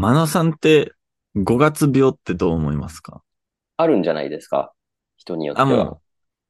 [0.00, 0.92] マナさんって
[1.36, 3.20] 5月病ってどう思いますか？
[3.76, 4.72] あるんじゃないですか？
[5.18, 5.84] 人によってあ、は。
[5.84, 6.00] もう、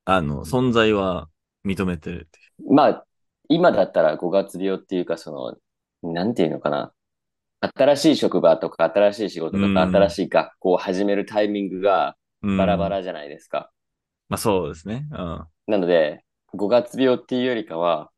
[0.04, 1.28] あの、存在は
[1.66, 3.04] 認めてるっていまあ、
[3.48, 5.58] 今だったら5月病っていうか、そ
[6.02, 6.92] の、なんていうのかな？
[7.74, 12.52] 新しい職場とか、新しい仕事とうんか、新しい学校を始めるタイミングがう。
[12.52, 12.88] うんバラバ。
[12.88, 13.72] ラじゃないですか。
[14.28, 15.08] まあそうですね。
[15.10, 15.46] うん。
[15.66, 16.24] なので、
[16.54, 18.12] 5月病っていうよりかは、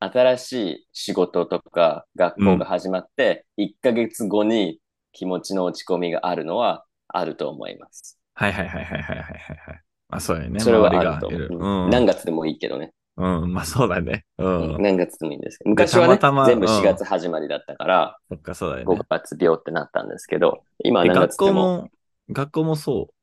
[0.00, 4.80] 新しい仕事とか学校が始まって、1ヶ月後に
[5.12, 8.18] 気持ちの落ち込みがあるのはあると思います。
[8.34, 9.82] はいはいはいはいはいはいはい。
[10.08, 10.60] まあそうやね。
[10.60, 11.90] それはあると思う。
[11.90, 12.92] 何月でもいいけどね。
[13.16, 13.52] うん。
[13.52, 14.24] まあそうだね。
[14.38, 14.82] ううんん。
[14.82, 15.70] 何月でもいいんですけど。
[15.70, 19.00] 昔はね、全部うん4月始まりだったから、そっか、そうだよ5ね。
[19.08, 21.60] 月病ってなったんですけど、今は何月でも。
[21.60, 21.90] 校も、
[22.30, 23.14] 学校もそ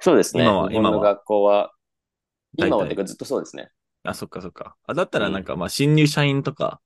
[0.00, 0.44] そうですね。
[0.44, 1.72] 今は今は学校は、
[2.56, 3.70] 今はてかずっとそうですね。
[4.08, 4.10] う。
[4.10, 4.76] あ、そっかそっか。
[4.86, 6.80] あ、だったらなんか、まあ新入社員とか、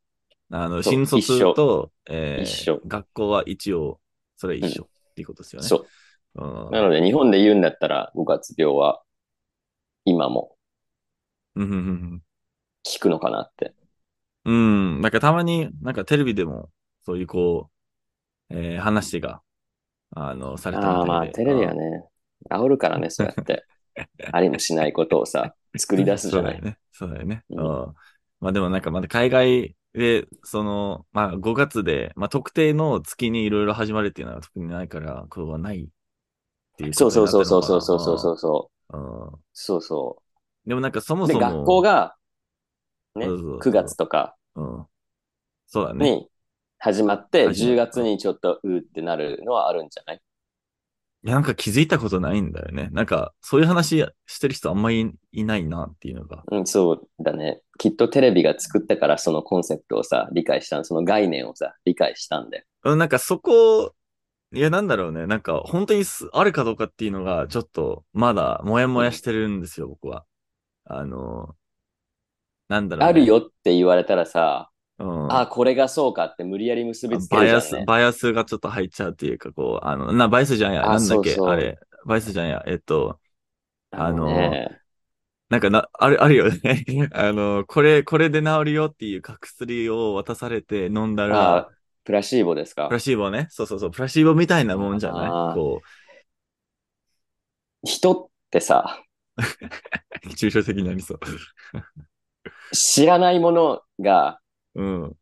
[0.50, 4.00] あの、そう新卒と、えー一緒学校は一応、
[4.36, 5.68] それ一緒っていうことですよね。
[5.68, 5.92] そう。
[6.36, 6.76] うん。
[6.76, 9.02] なので、日本で言うんだったら5月病は、
[10.04, 10.56] 今も
[11.56, 11.74] うんうんう
[12.16, 12.22] ん
[12.84, 13.74] 効くのかなって。
[14.44, 14.94] うん。
[14.96, 15.00] うん。
[15.00, 16.70] なんかたまに、なんかテレビでも、
[17.04, 17.70] そういうこ
[18.50, 19.42] う、えー話が、
[20.12, 21.10] あの、されたみたいで。
[21.10, 22.04] ああ、まあ、テレビはね、
[22.50, 23.66] 煽るからね、そうやって。
[24.30, 26.54] ありもしないことをさ、作り出すじゃない。
[26.54, 26.78] そうだよね。
[26.92, 27.44] そうだよね。
[27.50, 27.94] ううんん。
[28.40, 35.88] まあでもなんかまだ海外で、その、まあ5月で、まあ特定の月にいろいろ始まるっていうのは特にないから、これはないっ
[36.76, 37.28] ていうそうそう。
[37.28, 38.96] そうそうそうそうそうそう。
[38.96, 38.96] う
[39.36, 39.42] ん。
[39.54, 40.22] そうそ
[40.66, 41.48] でもなんかそもそも。
[41.48, 42.16] 学校が、
[43.14, 44.86] ね、そうそうそう9月とかうん。
[45.66, 46.14] そうだね。
[46.14, 46.28] に
[46.78, 50.20] 始まって、始まる10月にちょっとうーってなるのはあるんじゃない？
[51.24, 52.88] いや、なんか気づいたことないんだよね。
[52.92, 56.42] なんか、そういう話してる人あんまりいないなっていうのが。
[56.50, 57.62] うん、そうだね。
[57.78, 62.64] きっとテレビが作ったからそのコンセプトをさ、理解したその概念をさ、理解したんで。
[62.84, 63.94] うんなんかそこ、
[64.52, 65.26] いや、なんだろうね。
[65.26, 70.26] なんか、本当にすあるかどうかっていうのが、ちょっと、まだ、もやもやしてるんですよ、僕は。
[70.84, 71.54] あの、
[72.68, 73.10] なんだろう、ね。
[73.10, 73.24] ある。
[73.24, 75.32] よって言われたらさ、うん。
[75.32, 77.74] あ、これがそうかって無理やり結びつけバイアス。
[77.86, 80.84] バイアスがちょっと入っちゃうっていうか、こう、あの、な、バイアスじゃんや。
[80.84, 81.78] あなんだっけ、あれ。
[82.06, 82.62] バイアスじゃんや。
[82.66, 83.18] えっと、
[83.90, 84.82] あのね
[85.50, 86.84] なんかな、ある、あるよね。
[87.12, 91.70] あの、これ、これで治るよっていう薬を渡されて飲んだら、あ、
[92.04, 92.88] プラシーボですか？
[92.88, 93.48] プラシーボね。
[93.50, 95.54] そうそうそう、プラシーボみたいなもんじゃない？
[95.54, 95.82] こ
[97.84, 99.02] 人ってさ、
[100.24, 101.20] う、 抽象的になりそう。
[102.72, 104.40] 知らないものが
[104.74, 105.16] うん。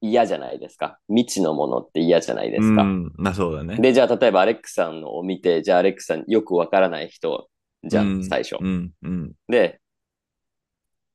[0.00, 0.98] 嫌じゃないですか。
[1.08, 2.82] 未知のものって嫌じゃないですか。
[2.82, 3.12] うん。
[3.18, 3.76] な、そうだね。
[3.76, 7.48] で、じゃあ例えばアレックさんのを見て、じゃあアレックさんよくわからない人
[7.84, 8.56] じゃん、うん最初。
[8.60, 9.32] うん、うん。
[9.48, 9.80] で、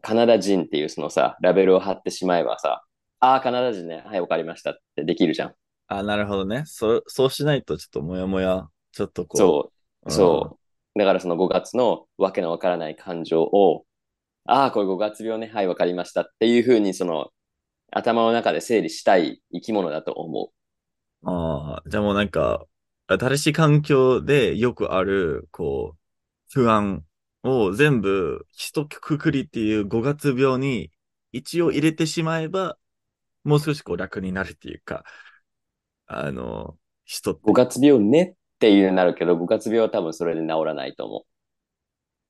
[0.02, 2.84] カナダ人っていうそのさ、ラベルを貼ってしまえばさ、
[3.20, 4.04] ああ、カナダ人ね。
[4.06, 5.54] はい、わかりましたってできるじゃん。
[5.88, 6.64] あ、なるほどね。
[6.66, 9.38] そう、そうしないとちょっともやもや、ちょっとこう。
[9.38, 9.72] そ
[10.06, 10.58] う、うんそ
[10.96, 11.00] う。
[11.00, 13.86] だからその5月のわけのわからない感情を、
[14.46, 15.48] ああ、これ5月病ね。
[15.54, 17.32] はい、わかりましたっていうふうにその、
[17.92, 20.52] 頭の中で整理したい生き物だと思
[21.24, 22.66] ああ、じゃあもうなんか、
[23.08, 26.00] 新しい環境でよくある、こう、
[26.52, 27.06] 不安
[27.44, 30.92] を全部一括りっていう5月病に
[31.32, 32.78] 一応入れてしまえば、
[33.44, 35.04] もう少しこう楽になるっていうか、
[36.08, 37.48] あの、人ってう。
[37.48, 41.26] 5月病ねっていうになるけど、5月病は多分それで治らないと思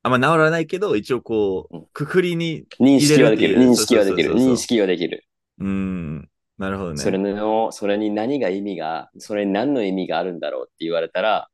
[0.04, 2.84] あんま治らないけど、一応こうくくりに、う。
[2.84, 3.58] 認識はできる。
[3.58, 4.34] 認識はできる。
[4.34, 5.26] 認識はできる。
[5.60, 6.98] うん、なるほどね。
[6.98, 11.50] それの、それに何が意味が、それに何の意味があるんだろうって言われたら、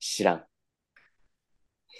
[0.00, 0.44] 知らん。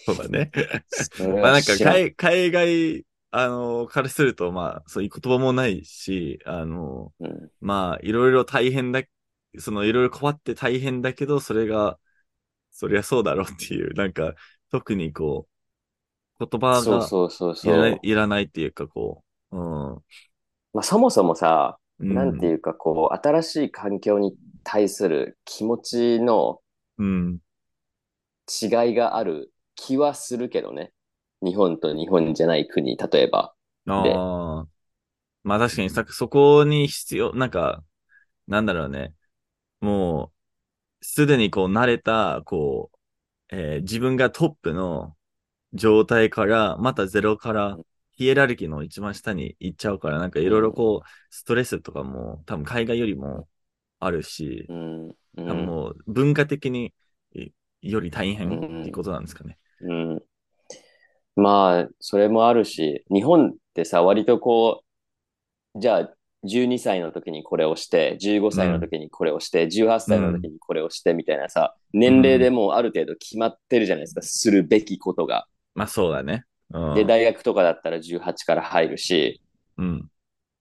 [0.04, 0.50] そうだね。
[1.40, 1.74] まあなんか。
[1.78, 9.02] 海、海外、あの、からすると、まあ、そういう言葉もないし、あの、うんまあ、いろいろ大変だ、
[9.58, 11.98] そのいろいろ変わって大変だけど、それが、
[12.72, 14.34] そりゃそうだろうっていう、なんか、
[14.70, 15.51] 特にこう、
[16.50, 17.76] 言葉がそうそうそういそう。
[17.76, 19.60] らないいらないっていうか、こう、う
[19.98, 20.04] ん。
[20.72, 26.60] まあ、そもそもさ、うんなんていうかこう、新しい環境に対する気持ちの
[26.98, 27.40] うん。
[28.62, 30.92] 違いがある気はするけどね。
[31.42, 33.54] 日本と日本じゃない国、例えば。
[33.98, 34.68] でああ。
[35.44, 37.84] まあ確かにさ、そこに必要、なんか、
[38.48, 39.14] なんだろうね。
[39.80, 40.32] も
[41.02, 42.90] う、すでにこう慣れた、こ
[43.50, 45.16] う、えー自分がトップの
[45.74, 47.78] 状態から、またゼロから、
[48.12, 53.48] ヒエラルキーの一番下に行っちゃうから、なんかいろいろこう、ストレスとかも、多分海外よりも
[53.98, 55.16] あるしう、ん。
[55.66, 56.92] もう文化的に
[57.34, 59.58] いより大変っていうことなんですかね。
[59.80, 60.22] うん。
[61.36, 64.82] まあ、それもあるし、日本ってさ、割とこ
[65.74, 66.14] う、じゃあ、
[66.44, 75.46] 12歳の時にこれをして、15歳の時にこれをして、18歳の時にこれをしてみたいなさ、年齢でもうある程度決まってるじゃないですか、するべきことが。
[75.74, 76.44] まあそうだね。
[76.70, 76.94] うん。
[76.94, 79.40] で、大学とかだったら18から入るし、
[79.78, 80.08] うん。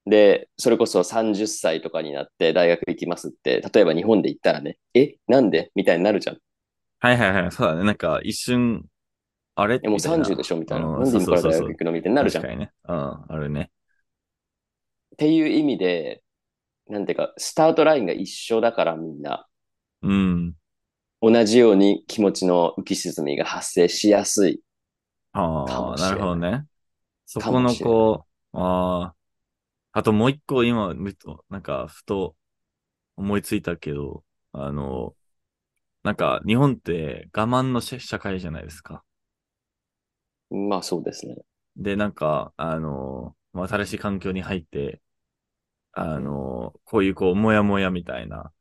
[0.06, 5.72] で、それこそ30歳とかになって大学行きますって、例えば日本で言ったらね、え、なんで？
[5.76, 6.38] みたいになるじゃん。
[7.00, 7.52] はいはいはい。
[7.52, 7.84] そうだね。
[7.84, 8.86] なんか一瞬、
[9.56, 9.80] あれ？
[9.84, 10.88] え、もうみたいな30でしょみたいな。
[10.88, 11.92] うんなんで今から大学行くの？
[11.92, 12.44] みたいになるじゃん。
[12.44, 12.72] っ確かにね。
[12.88, 13.34] うん。
[13.34, 13.72] あるね。
[15.18, 16.24] ていう意味で、
[16.88, 19.46] なんていうか、スタートラインが一緒だからみんな、
[20.02, 20.56] うん。
[21.22, 24.62] 同じように気持ちの浮き沈みが発生しやすい。
[25.34, 26.68] かああ、なるほどね。
[27.26, 29.16] そこのこう、ああ。
[29.94, 32.36] あともう一個今、むとなんか、ふと
[33.18, 35.16] 思いついたけど、あの、
[36.04, 39.04] なんか、日本って我慢の社社会じゃないですか。
[40.50, 41.36] まあそうですね。
[41.76, 45.02] で、なんか、あの、まあ新しい環境に入って、
[45.94, 48.54] あの、こういうこう、もやもやみたいな、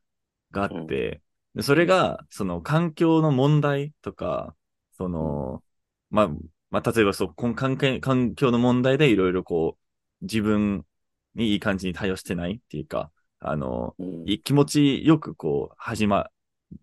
[0.52, 1.22] があって、
[1.54, 4.56] でそれが、その環境の問題とか、
[4.92, 5.64] その、
[6.10, 6.30] まあ、
[6.70, 9.76] まあ、例えばそう、この環境環境の問題でいろいろこ
[10.22, 10.86] う、自分
[11.34, 14.28] にいい感じに対応してないっていうか、あの、うん。
[14.28, 16.30] い気持ちよくこう、始ま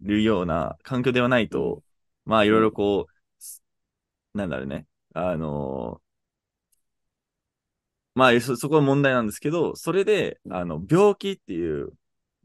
[0.01, 1.83] るような環境ではないと、
[2.25, 3.63] まあ、いろいろこう、す
[4.33, 6.01] なんだろうね、あの、
[8.15, 11.93] まあ、そ、そこは問題なんですけど、それで、あの、病気っていう、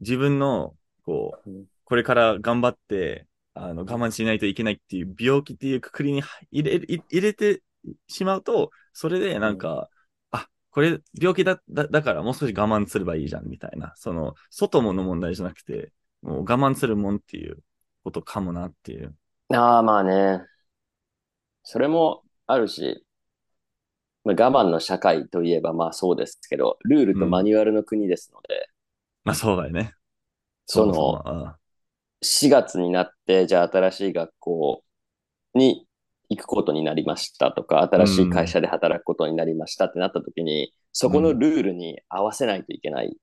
[0.01, 7.63] 自分の、こううん、これから頑張って、あの、我慢しないといけないっていう病気っていうくくりに入れ、入入れて
[8.07, 9.89] しまうと、それでなんか、
[10.31, 13.93] あ、これ病気だ、だ、だからもう少し我慢すればいいじゃん、みたいな。
[13.95, 15.91] その、外もの問題じゃなくて、
[16.21, 17.57] もう我慢するもんっていう
[18.03, 19.15] ことかもなっていう。
[19.49, 20.41] ああ、まあね。
[21.63, 23.05] それもあるし、
[24.23, 28.69] まあ、我慢の社会といえばまあそうですけど、ルールとマニュアルの国ですので、
[29.23, 29.93] まあそうだよね。
[30.65, 31.57] そのもあ
[32.23, 34.83] 4月になって、じゃあ新しい学校
[35.55, 35.87] に
[36.29, 43.17] 行くことになりましたとか、新しい会社で働くことになりましたってなった時に、そこのルールに合わせないといけない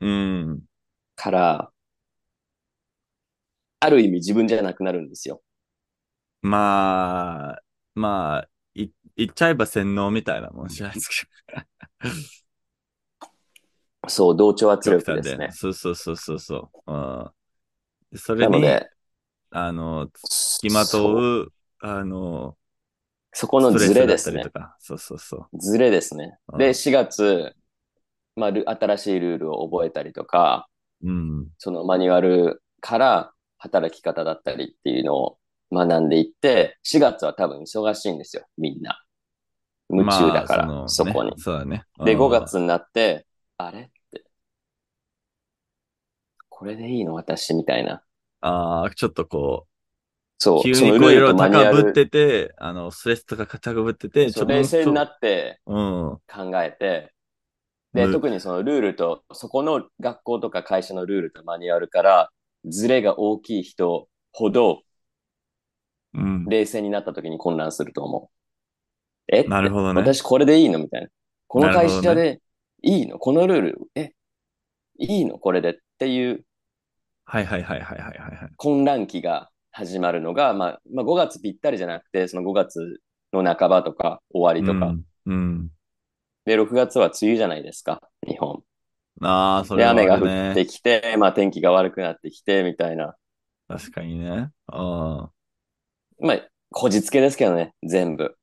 [0.00, 0.66] うん。
[1.14, 1.72] から、
[3.80, 5.40] ある意味自分じゃなくなるんですよ。
[6.42, 7.62] まあ、
[7.94, 11.26] まあ、い、言っちゃえば洗脳みたいなもんじゃないですけ
[14.08, 14.98] そう、同調圧ど。
[14.98, 15.50] 力ですね。
[15.52, 16.92] そうそうそうそうそう。
[16.92, 17.30] うん。
[18.16, 18.66] でそれに、
[19.50, 22.56] あの、付きまとう、あの、
[23.32, 24.44] そこのズレレですね。
[24.78, 25.58] そうそうそう。
[25.58, 26.38] ズレですね。
[26.48, 27.54] うんで、4月、
[28.34, 30.68] まあ、ル新しいルールを覚えたりとか、
[31.02, 31.48] うん。
[31.58, 35.38] そのマニュアルから働き方だったりっていうのを
[35.72, 39.02] 学んでいって、4月は多分忙しいんですよ、みんな。
[39.90, 41.36] 夢中だから、まあそこにね。
[41.38, 41.84] そうだね。
[42.04, 43.26] で、うん5月になって、
[43.58, 44.24] あれって。
[46.48, 47.14] これでいいの？
[47.14, 48.02] 私みたいな。
[48.40, 49.70] ああ、ちょっとこう、
[50.38, 56.18] そう、急にこういろいろ高ぶってて、あの、ストレスとか高ぶってて、そう冷静になっってうん。
[56.28, 57.12] 考えて、
[57.94, 62.30] で、む特にそのルールと、そこの学校とか会社のルールとマニュアルから、
[62.66, 64.82] ズレが大きい人ほど、
[66.14, 66.44] うん。
[66.46, 69.34] 冷静になった時に混乱すると思う。
[69.34, 69.44] え？
[69.44, 70.78] なるほどね私これでいいの？
[70.78, 71.08] みたいな。
[71.46, 72.40] この会社で
[72.82, 73.18] いいの？
[73.18, 74.12] このルール、え？
[74.98, 75.38] いいの？
[75.38, 76.44] これでっていう
[77.26, 78.50] はいはいはいはいはいはいはい。
[78.56, 83.00] 混乱期が始まるのが、まあ、まあ5月ぴったりじゃなくて、その5月
[83.32, 84.86] の半ばとか終わりとか。
[84.86, 85.04] うん。
[85.26, 85.68] うん。
[86.44, 88.62] で、6月は梅雨じゃないですか、日本。
[89.22, 90.52] ああ、それで、はあ雨が降。
[90.52, 93.16] ってきて、まあ天気が悪くなってきて、みたいな。
[93.66, 94.50] 確かにね。
[94.68, 95.30] ああ。
[96.20, 98.36] まあ、こじつけですけどね、全部。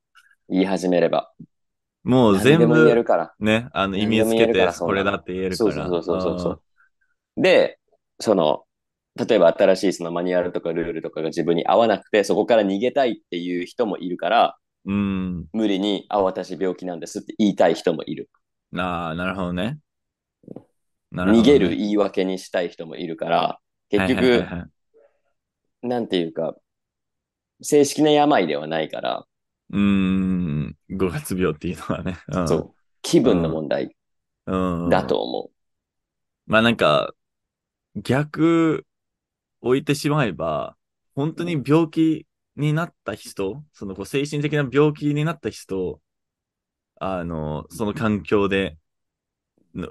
[0.49, 1.31] 言い始めれば。
[2.03, 3.33] もう全何でも言える部、から。
[3.39, 5.71] ね、あの、意味何でも言えつけてこれだって言えるから。
[5.73, 6.61] そうそうそうそうそう。
[7.41, 7.79] で、
[8.19, 8.65] その、
[9.15, 15.45] 例えば新しいそのマニュアルとかルールとかが自分に合わなくて、そこから逃げたいっていう人もいるから、うん。
[15.53, 18.29] 無理に、あ、私病気なんですって言いたい人もいる。
[18.71, 18.79] うん。
[18.79, 19.79] ああ、なるほどね。
[21.11, 24.69] どね逃げる言い訳にしたい人もいるから、結局、はいはいはいはい
[25.83, 26.55] なんていうか、
[27.61, 29.25] 正式な病ではないから、
[29.71, 30.77] うーん。
[30.91, 32.17] 5月病っていうのはね。
[32.29, 32.47] うん。
[32.47, 33.95] そう、気分の問題
[34.45, 34.89] うん。
[34.89, 35.51] だと思
[36.45, 37.13] まあなんか、
[37.95, 38.85] 逆
[39.63, 40.77] 置いてしまえば、
[41.15, 42.27] 本当に病気
[42.57, 46.01] になった人、そのこう精神的な病気になった人、
[46.99, 48.77] あの、その環境で、
[49.75, 49.89] の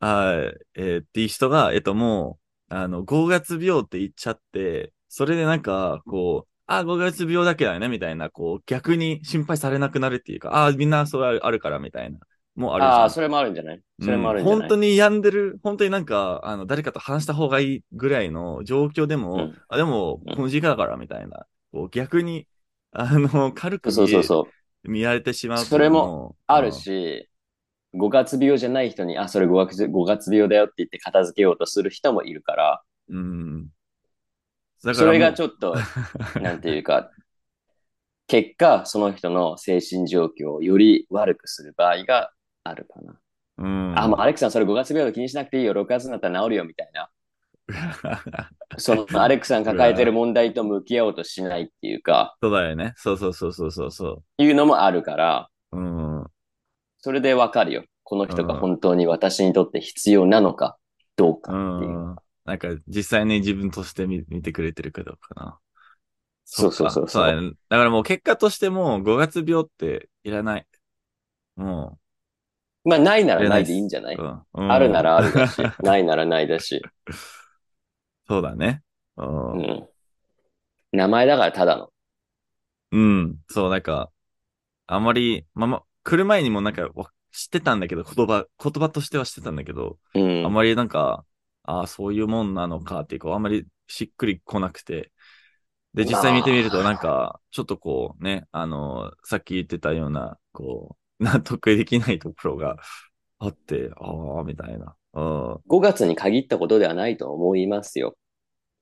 [0.00, 2.38] あーえーっていう人が、えっとも
[2.70, 12.18] う、あの、5月病って言っちゃって、それでなんか、こう、あ、5月病だけだよね、みたいな、こう、逆に心配されなくなるっていうか、あ、みんなそれあるあるから、みたいな。
[12.56, 12.84] もある。
[12.84, 13.80] ああ、それもあるんじゃない？
[14.00, 21.46] それもあるんじゃない、本当に病んでる、本当になんか、あの、誰かと話した方がいいぐらいの状況でも、うんあ、でも、うんこの時間だから、みたいな。
[21.72, 22.46] こう逆に、
[22.92, 24.48] あの、軽く見そうそうそ
[24.84, 24.90] う。
[24.90, 27.28] 見られてしまうそれももある、し、
[27.94, 33.68] 5月病じゃない人に、あ、それ5月 ,5 月病だよって言って片付けようとする人もいるから、うん。
[34.78, 35.74] それがちょっと、
[36.40, 37.10] なんていうか、
[38.28, 42.32] 結果、その人の精神状況をより悪くする場合が
[42.68, 43.12] あるかな。
[43.12, 43.18] と、
[43.58, 43.98] うん。
[43.98, 45.72] あ、もうアレックさん、それ5月病気にしなくていいよ。
[45.72, 47.10] 6月になったら治るよ、みたいな。
[48.78, 52.94] そのアレックさん抱えてる問題と向き合おうとしないっていうか、そうだよね。
[52.96, 55.78] そうそうそうそうそうそいうのもあるから、う。
[55.78, 56.26] うん。
[56.98, 57.84] それでわかるよ。
[58.04, 60.78] この人が本当に私にとって必要なのか
[61.16, 61.92] どうかうっていう。
[61.92, 62.16] ん。
[62.44, 65.58] なんか、実際に自分として見見てくれてるかどうかな。
[66.44, 70.66] そうそうそうそうだねだからもう結果としても5月病っていらない。
[71.56, 71.98] も
[72.86, 76.82] まあ、ないなう、らないでいいんじゃない、うんうんあるならあるだし、 ないならないだし。
[78.28, 78.82] そうだね。
[79.16, 79.22] う。
[79.22, 79.88] うんん。
[80.92, 81.90] 名前だからただの。
[82.92, 83.36] うん。
[83.48, 84.10] そう、なんか、
[84.86, 90.46] あんまり、まあま、来る前にもなんかわ知ってたんだけど、言葉、言葉としては知ってたんだけど、うん。
[90.46, 91.24] あんまりなんか、
[91.64, 95.12] ああ、そういうもんなのかっていうか、あんまりしっくりこなくて。
[95.94, 102.76] で、実際見てみると、まあなんか、ちょっとこうね、あの、さっき言ってたような、こう、納得できないところが
[103.38, 104.94] あって、ああ、みたいな。
[105.14, 105.60] うん。
[105.66, 108.16] 5月に限ったことではないと思いますよ。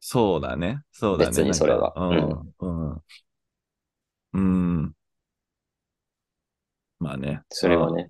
[0.01, 0.83] そうだね。
[0.93, 1.31] そうだね。
[1.31, 2.55] 別にそれはうん。
[2.59, 3.03] うん。
[4.33, 4.41] う
[4.87, 4.93] ん。
[6.99, 7.43] まあね。
[7.51, 8.09] それはね、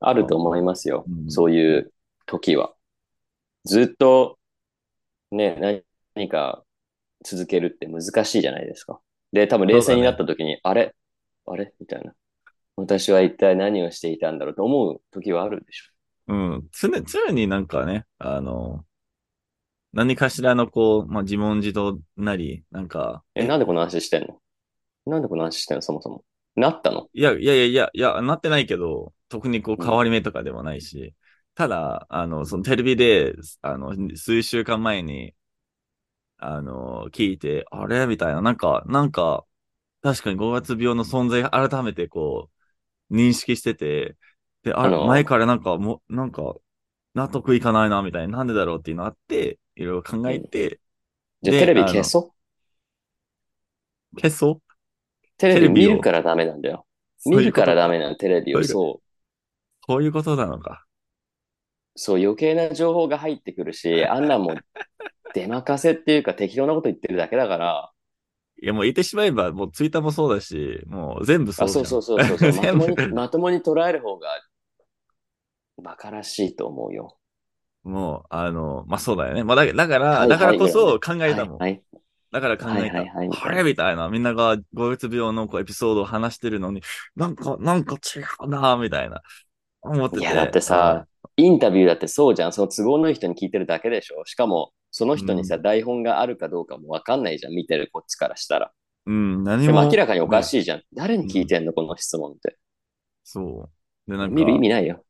[0.00, 1.04] あると思いますよ。
[1.06, 1.92] うんそういう
[2.26, 2.74] 時は。
[3.64, 4.38] ずっと、
[5.30, 6.64] ね、何か
[7.24, 9.00] 続けるって難しいじゃないですか。
[9.32, 10.94] で、多分冷静になった時に、あれ？
[11.46, 11.74] あれ？
[11.78, 12.12] みたいな。
[12.76, 15.92] 私は一体何をしていたんだろうと思う時はあるでしょ。
[16.28, 16.34] う。
[16.34, 16.68] ん。
[16.72, 18.84] 常、常になんかね、あの、
[19.92, 24.40] 何かしらのこう、まあ、自問自答なり、なんか、え、なんでこの話してんの？
[25.06, 25.82] なんでこの話してんの？
[25.82, 26.24] そもそも。
[26.56, 27.08] なったの？
[27.12, 29.86] いや、いやいやいや、いや、なってないけど、特にこううん。
[29.86, 31.14] 変わり目とかでもないし、
[31.54, 35.34] ただ、あの、そのテレビで、あの、数週間前に、
[36.38, 38.06] あの、聞いて、あれ？
[38.06, 39.44] みたいな、なんか、なんか、
[40.02, 42.59] 確かに5月病の存在が改めてこう、
[43.10, 44.16] 認識してて、
[44.62, 46.54] で、あ前からなんか、もう、なんか、
[47.14, 50.80] 納得いかないな、みたいな、なんでだろうっていうのあって、いろいろ考えて、で
[51.42, 52.34] じゃあテレビ消そ
[54.14, 54.20] う？
[54.20, 54.62] 消そう？
[55.38, 56.86] テレビ見るからダメなんだよ。
[57.26, 58.58] 見るからダメなの、テレビを。
[58.58, 59.02] そういうそう。
[59.86, 60.84] こういうことなのか。
[61.96, 64.56] そう、余計な情報が入ってくるし、 あんなんもう、
[65.34, 67.90] 出任せっていうか適当なこと言ってるだけだから、
[68.62, 71.68] いや、もう言ってしまえば、もうツイッターもそうだし、もう全部そうあ。
[71.68, 74.28] そうそうそうそうそう、 まともに、全部まともに捉える方が、
[75.78, 77.16] 馬鹿らしいと思うよ。
[77.82, 79.44] もう、あの、まあ、そうだよね。
[79.44, 81.58] まあ、だだから、はいだからこはいそ考えたもん。
[81.58, 81.82] はい、はい。
[82.30, 82.72] だから考えた。
[82.72, 84.08] はいはいはいあれみたいな。
[84.08, 86.82] みんなが5月病のこうエピソードを話してるのに、
[87.16, 89.22] なんか、なんか違うなみたいな。
[89.80, 90.22] 思ってて。
[90.22, 92.52] いや、だってさ、インタビューだってそうじゃん。
[92.52, 94.24] その都合のいい人に聞いてるだけでしょ。
[94.26, 97.54] しかも、その人にさ、台本があるかどうかもわかんないじゃん。
[97.54, 98.70] 見てるこっちからしたら。
[99.06, 99.82] うん、何でも。
[99.82, 100.44] も明らかにおかい。
[100.44, 100.82] しいじゃん。
[100.92, 102.58] 誰に聞いてんの、この質問って。
[103.24, 103.70] そ
[104.06, 104.10] う。
[104.10, 104.34] で、なんか。
[104.34, 105.02] 見る意味ないよ。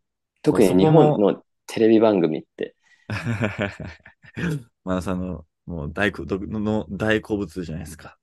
[0.43, 2.77] 特に日本のテレビ番組って。
[4.85, 8.17] まあ、その、もう大好物の大好物じゃないですか。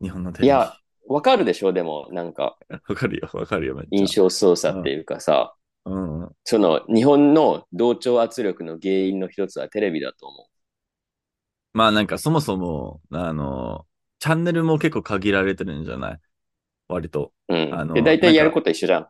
[0.00, 0.46] 日本のテレビ。
[0.46, 0.74] いや、
[1.06, 2.56] わかるでしょでも、なんか、
[2.88, 3.82] わかるよ、わかるよ。
[3.90, 6.32] 印象操作っていうかさ、うんうん。
[6.44, 10.48] その、日本の同調圧力の原因の一つはテレビだと思
[11.74, 13.86] まあなんかそもそも、あの、
[14.20, 16.20] チャンネルも結構限られてるんじゃない？
[16.88, 17.32] 割と。
[17.48, 17.54] う。
[17.54, 17.74] うん。
[17.74, 19.08] あので、大体やること一緒じゃん。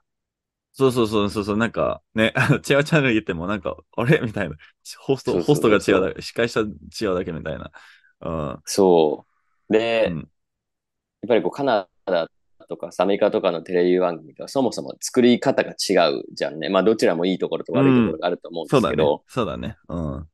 [0.73, 4.21] そうそうそうそうそう、なんかね、違 うチャンネル言ってもなんか、あれ？
[4.21, 4.56] みたいな。
[4.99, 7.71] ホスト、そうそうホストがそう違うだけ、司会者違うだけみたいな。
[8.23, 8.62] うん。
[8.64, 9.26] そ
[9.68, 9.73] う。
[9.73, 10.28] で、うん
[11.23, 12.28] やっぱりこう、カナダ
[12.68, 16.68] とかアメリカとかのテレビ番組とはそもそも作り方が違うじゃんね。
[16.68, 19.25] まあ、どちらもいいところと悪いところがあると思うんそうだねですけど、。
[19.28, 19.78] そうだね。
[19.88, 20.28] うん。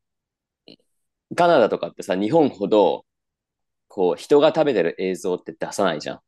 [1.36, 3.04] カナダとかってさ、日本ほど、
[3.88, 6.20] こう、人が食べてる映像って出さないじゃん。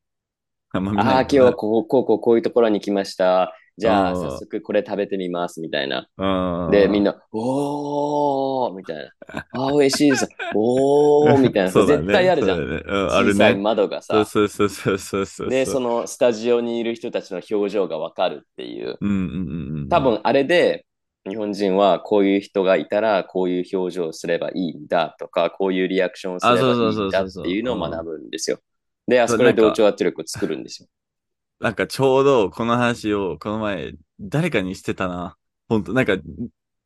[0.75, 3.54] あんま見ああ、ない今日はこう、こう、こう、こういうところに来ました。
[3.78, 6.06] じゃあ、うん早速これ食べてみます、みたいな。
[6.18, 6.71] うん。
[6.71, 9.11] で、みんな、おーみたいな。
[9.52, 10.28] あー、美味しいです。
[10.54, 11.71] おー みたいな。
[11.71, 12.59] 絶対あるじゃん。
[12.59, 13.62] ある小さいね。
[13.62, 14.25] 窓がさ。
[14.26, 15.49] そうそうそうそう。
[15.49, 18.99] で、そのスタジオにいる人たちの表情がわかるっていう。
[19.00, 19.88] うんうんうんうん。
[19.88, 20.85] 多分あれで、
[21.29, 28.59] 日本人はこういう人がいたらこういう表情をすればいいんだとか、こういうリアクションをすればいいんだっていうのを学ぶんですよ。
[29.07, 30.88] で、あそこで同調圧力を作るんですよ。
[31.61, 35.37] なんかちょうどこの話をこの前誰かにしてたな。
[35.69, 36.17] 本当なんか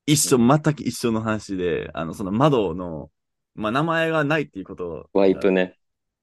[0.07, 3.11] 一緒、全く一緒の話で、あの、その窓の、
[3.55, 5.07] まあ、名前がないっていうことを。
[5.13, 5.77] ワイプね。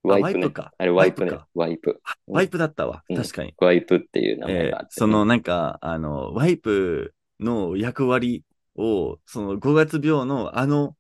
[0.03, 0.49] ワイプね。
[0.49, 1.97] かあれワイプねワイプか。
[1.97, 2.01] ワイプ。
[2.27, 3.03] ワイプだったわ。
[3.09, 3.53] うん確かに。
[3.57, 8.43] ワイプっていう名前えがあってそのなんか、あの、ワイプの役割
[8.75, 10.95] を、その5月病のあの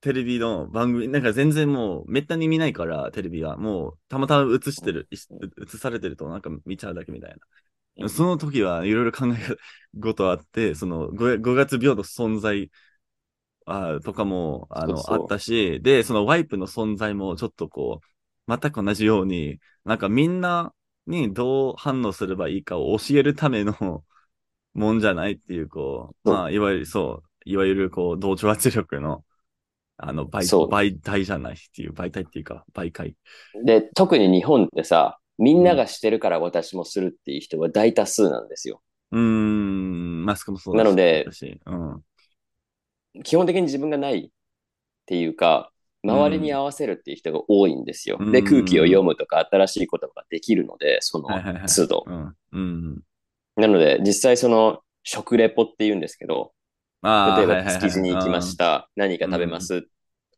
[0.00, 3.56] テレビの番組、なんか全然もうめったに見ないから、テレビが。
[3.56, 7.36] もうたまたま映してる、い映されてるとなんか見ちゃうだけみたいな。
[7.36, 9.56] うんその時はいろいろ考え
[9.96, 12.70] 事あって、その 5, 5月病の存在
[13.66, 20.74] あとかもあのあったし、で、そのワイプの存在もちょっとこう、全く同じように、なんかみんな
[21.06, 24.04] にどう反応すればいいかを教えるための
[24.74, 29.24] もんじゃないっていう、こう、まあ、いわゆる、そう、いわゆる、こう、同調圧力の、
[29.96, 33.14] あの、媒媒体じゃないっていう、媒体っていうか、媒介。
[33.64, 38.82] で、特に日本ってさ、みんながしてるから私もするっていう人が大多数なんですよ。
[39.10, 41.26] うーん、マスクもそうだしなので
[41.66, 41.74] う
[43.18, 43.22] ん。
[43.22, 44.30] 基本的に自分がないっ
[45.06, 45.70] ていうか、
[46.02, 48.18] 周りに合わせるっていう人が多いんですよ。
[48.20, 51.28] うんで、空気を読むとか新しい言葉ができるので、その
[51.66, 52.04] 都度。
[53.56, 53.64] うん。
[53.64, 53.72] うん。
[53.72, 56.52] なので、実際その食レポって言うんですけど、
[57.02, 58.56] 例えばはいはいはい築地に行きまし。
[58.56, 58.90] た。
[58.96, 59.86] 何か食べます、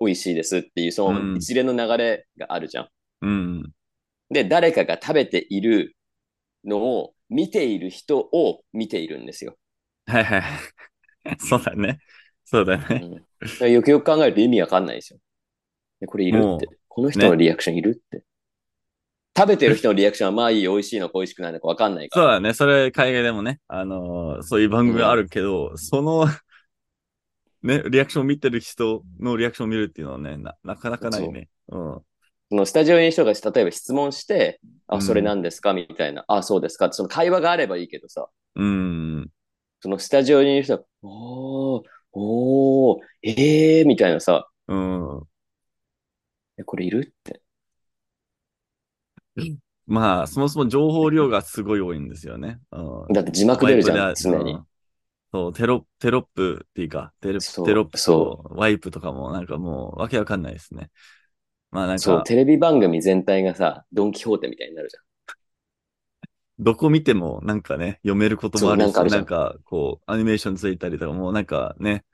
[0.01, 2.89] 美味しいですっていう、その一連の流れがあるじゃん。
[3.23, 3.73] うん。
[4.31, 5.97] で、誰かが食べている
[6.65, 9.57] のを見ている人を見ているんですよ。
[10.07, 10.43] はいはい。
[11.39, 12.01] そうだね。
[12.45, 13.11] そうだね。
[13.61, 15.19] うん、よくよく考えると意味わかんないですよ。
[16.01, 16.69] でこれいるって。
[16.89, 18.25] この人のリアクションいるって。
[19.37, 22.26] 食べてる人のリアクションはまあいい、美味しいのか美味しくないのかわかんないから。
[22.26, 22.55] そうだね。
[22.55, 26.26] それ、海外でもね、あのーそういう番組あるけど、その、
[27.62, 31.49] ね、リアクションを見てる人のリアクションを見るっていうのはね、ななかなかないね。
[31.69, 32.00] うん。
[32.49, 35.75] そのスタジオにいる人が例えば質問して、あ、うんそれ何ですか？
[35.75, 36.25] みたいな。
[36.28, 39.28] あ、そうですかその会話があればいいけどさ、うん。
[39.81, 45.23] そのスタジオにいる人が、おー、おー、えー、みたいなさ、うん。
[46.59, 47.12] えこれいる？
[47.12, 47.43] って。
[49.87, 52.59] まあ、そもそも情報量がすごい多いんですよね。
[52.73, 53.13] うん。
[53.13, 54.59] だって字幕出るじゃん、常にう。
[54.59, 54.67] ん
[55.33, 60.91] そう、テロ、テロップっていうか、テロテロップそとワイプとかもなんかもうわけわかんないですね。
[61.71, 65.03] まあなんそう、か、テレビ番組全体がさ、ドンキホーテみたいになるじゃん。
[66.59, 72.05] どこ見てもなんかね、読めることもあるし、なんかこう、アニメーションついたりとかもうなんかね、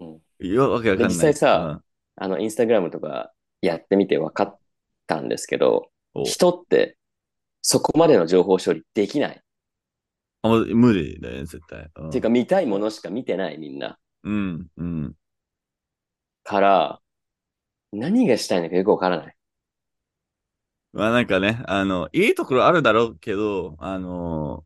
[0.00, 1.32] うんいや、わけわかんない。
[1.32, 1.82] で実際さ
[2.16, 4.60] あの、インスタグラムとかやってみて分かっ
[5.06, 5.90] たんですけど、
[6.24, 6.96] 人って
[7.62, 9.40] そこまでの情報処理できない。
[10.42, 11.90] あ無理だよね、絶対。
[11.96, 13.98] うん、っていうか見たいものしか見てないみんな。
[14.22, 15.14] うん、うん。
[16.44, 17.00] から、
[17.92, 19.36] 何がしたいのかよくわからない。
[20.92, 24.64] まあなんかね、あの、いいところあるだろうけど、あの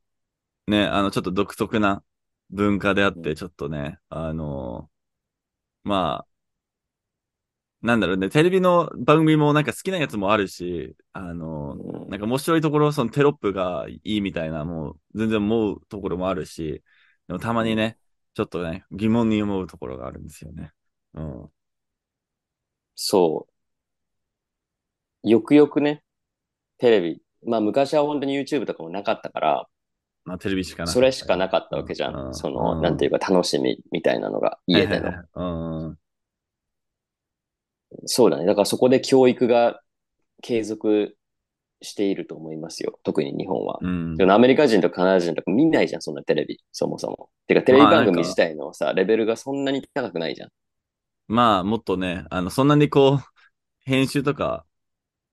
[0.67, 2.05] ね、あの、ちょっと独特な
[2.51, 4.91] 文化であって、うんちょっとね、あの
[5.85, 6.30] まあ、
[7.83, 16.83] なんだろうね、テレビの番組もなんか好きなやつもあるし、あのうんなんか面白いところ、そのテロップがいいみたいな、もう全然思うところもあるし、
[17.27, 17.97] でもたまにね、
[18.35, 20.73] ちょっとね、疑問に思うところがあるんですよね。
[21.15, 21.51] うん。
[22.95, 23.47] そ
[25.25, 25.29] う。
[25.29, 26.03] よくよくね、
[26.79, 27.23] テレビ。
[27.47, 29.69] まあ昔は本当に YouTube とかもなかったから、
[30.25, 32.11] まあテレビしかなそれしかなかったわけじゃ。
[32.11, 35.13] うんんその、うんなんていうか楽しみみたいなのが、家での。
[35.35, 36.00] うん。
[38.07, 38.47] そうだね。
[38.47, 39.81] だからそこで教育が
[40.43, 41.17] 継続
[41.83, 42.99] していると思いますよ。
[43.03, 43.79] 特に日本は。
[43.81, 44.17] うん。
[44.17, 47.31] でもアメリカ人とカナダ人とか見ないじゃん、そんなテレビ、そもそも。
[47.47, 50.51] てか、テレビ番組自体のさ、レベルがそんなに高くないじゃん。
[51.29, 53.19] まあ、もっとね、あの、そんなにこう、
[53.81, 54.65] 編集とか、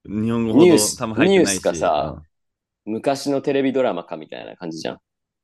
[0.06, 1.50] 日本語ほどニュース多分入ってないし。
[1.50, 2.28] ニュースがさうん
[2.90, 4.98] 昔のテレビドラマかみたいな感じじゃん。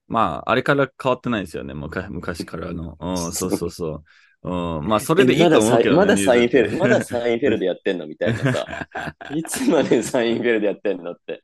[0.07, 1.73] まあ、あれから変わってないですよね。
[1.73, 2.95] 昔昔からの。
[2.97, 4.03] うん、そうそうそう。
[4.43, 5.95] うん、まあ、それでいいと思うけどね。
[5.95, 8.89] まだサインフェル まだサインフェルドやってんのみたいなさ。
[9.33, 11.41] いつまでサインフェルドやってんのって。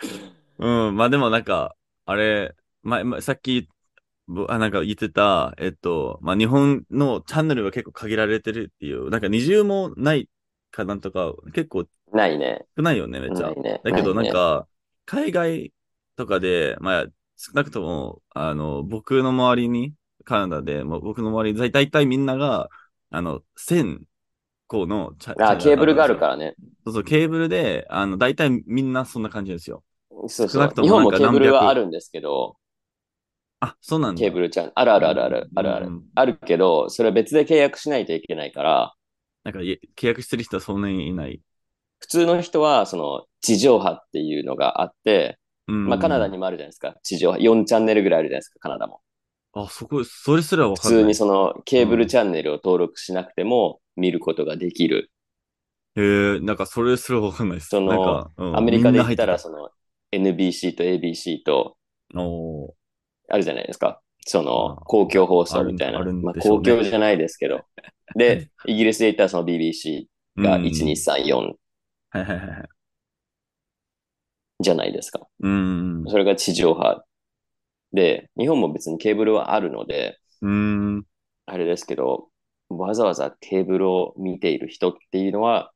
[0.58, 1.74] うん、まあでもなんか、
[2.06, 3.68] あれ、ままさっき、
[4.28, 10.28] ぼあなんか言ってた、えっと、まあ日本のチャンネルは結構限られてるっていう、なんか二重もない
[10.70, 12.64] かなんとか、結構ないね。
[12.76, 13.80] 少ないよね、めっちゃね。
[13.84, 14.66] だけどなんか、
[15.04, 15.72] 海外
[16.16, 22.68] とかで、まあ、少なくとも、あの、僕の周りに、カナダで、もう僕の周り、だいだいたいみんなが、
[23.10, 24.06] あの、1000
[24.66, 26.20] 個のチャあ、ケーブルがあるら。
[26.20, 26.56] からね。
[26.84, 29.84] そうそう、ケーブルで、あの、だいたいみんなそんな感じですよ。
[30.10, 30.74] そうそう少なく。
[30.74, 32.56] とも日本もケーブルはあるんですけど、
[33.60, 34.24] あ、そうなんだ。
[34.24, 36.04] ケーブルちゃん、あるあるあるある、あるあるうん。
[36.14, 38.94] あるけど、それは別で契約しないといけないから、
[39.44, 41.42] なんか、い契約してる人はそんなにいない。
[41.98, 45.76] 普通の人は、その、地上波っていうのがあって、うん。
[45.84, 46.94] まあカナダにもあるじゃないですか。
[47.02, 49.00] 地上波4チャンネルぐらいあるじゃないですか、カナダも。
[49.52, 51.02] あ、そこ、それすらわ普かんない。
[51.02, 55.10] 通にそのケーブルチャンネルを登録しなくても見ることができる。
[55.96, 57.68] へえ、なんかそれすらわかんないです。
[57.68, 59.70] そのなんか、うんアメリカで言ったらその
[60.12, 61.76] NBC と ABC と
[63.28, 64.00] あるじゃないですか。
[64.26, 65.98] そのあ公共放送みたいな。
[65.98, 67.62] あるんあるんまあでしょうね公共じゃないですけど。
[68.16, 71.36] で、イギリスで言ったらその BBC がうん1234
[72.10, 72.68] はいはいはいはい。
[74.60, 75.26] じゃないですか。
[75.40, 76.04] うん。
[76.06, 77.02] それが地上波
[77.92, 81.04] で、日本も別にケーブルはあるので、うん。
[81.46, 82.28] あれですけど、
[82.68, 85.72] わざわざケーブルを見ている人っていうのは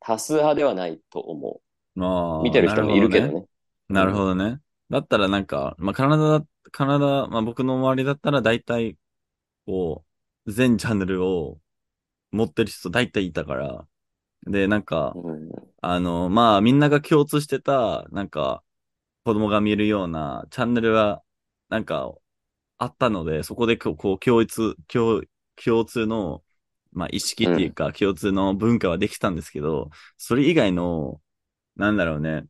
[0.00, 1.60] 多数派ではないと思
[1.94, 2.40] まう。
[2.40, 3.40] あ、見てる人もいるけどね。
[3.40, 3.46] ね。
[3.88, 4.60] なるほどね。
[4.90, 8.96] だったらなんか、まあ、カナダだ、カナダ、まあ、僕の周りだったら大体、
[9.66, 10.04] こ
[10.46, 11.58] う、全チャンネルを
[12.32, 13.86] 持ってる人大体いたから、
[14.46, 15.50] で、なんか、うん
[15.82, 18.62] あの、まあ、みんなが共通してた、なんか、
[19.24, 21.22] 子供が見るようなチャンネルが、
[21.68, 22.14] なんか、
[22.78, 25.22] あったので、そこでこう、こう共通、共、
[25.62, 26.44] 共通の、
[26.92, 31.20] まあ、意識っていうか、共通の文化はできたんですけど、それ以外の、
[31.76, 32.46] なんだろうね、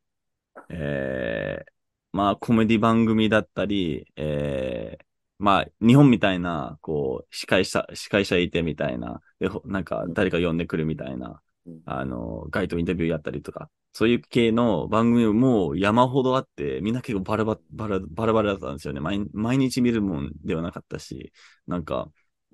[0.71, 1.73] えー、
[2.13, 5.05] まあ、コメディ番組だったり、えー、
[5.39, 11.46] まあ、日本みたいな、こう、司会者、司会者いてみたいな、で、ほなんか、誰か呼んでくるみたいな、うん
[11.85, 19.01] あの、街頭インタビューやったりとか、そういう系の番組も山ほどあって、みんな結構バラババラ、バラバラだったんですよね。
[19.01, 21.33] 毎毎日見るもんではなかったし、
[21.67, 22.11] なんか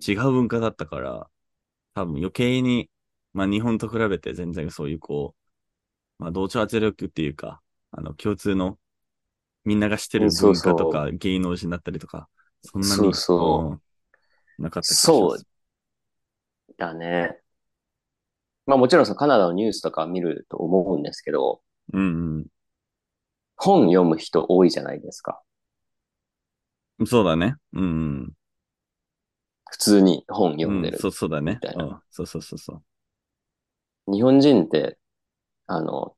[0.07, 1.29] 違う文化だったから、
[1.95, 2.91] 多分余計に、
[3.35, 5.35] まあ日本と比べて全然そういうこ
[6.21, 8.79] う、まあ同調圧力っていうか、あの共通の
[9.65, 12.29] みんなが知ってる文化とか芸能人だったりとか、
[12.63, 13.83] そんなに、そうそううん
[14.59, 15.47] なかったそう。
[16.77, 17.42] だね。
[18.67, 21.61] まあもちろんそのカナダのニュースとか見ると思うんですけど、
[21.93, 22.47] うん
[23.57, 25.41] 本読む人多いじゃないですか。
[26.99, 27.07] うん。
[27.07, 27.55] そうだね。
[27.73, 27.87] うんう
[28.25, 28.33] ん。
[29.71, 30.97] 普通に本読んでる。
[30.97, 31.61] うん、そうそうだね。
[31.63, 32.83] みたいなうん、そうそうそうそ
[34.09, 34.13] う。
[34.13, 34.99] 日本人って、
[35.67, 36.17] あの、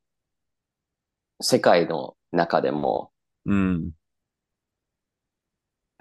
[1.40, 3.12] 世界の中でも
[3.44, 3.90] うん。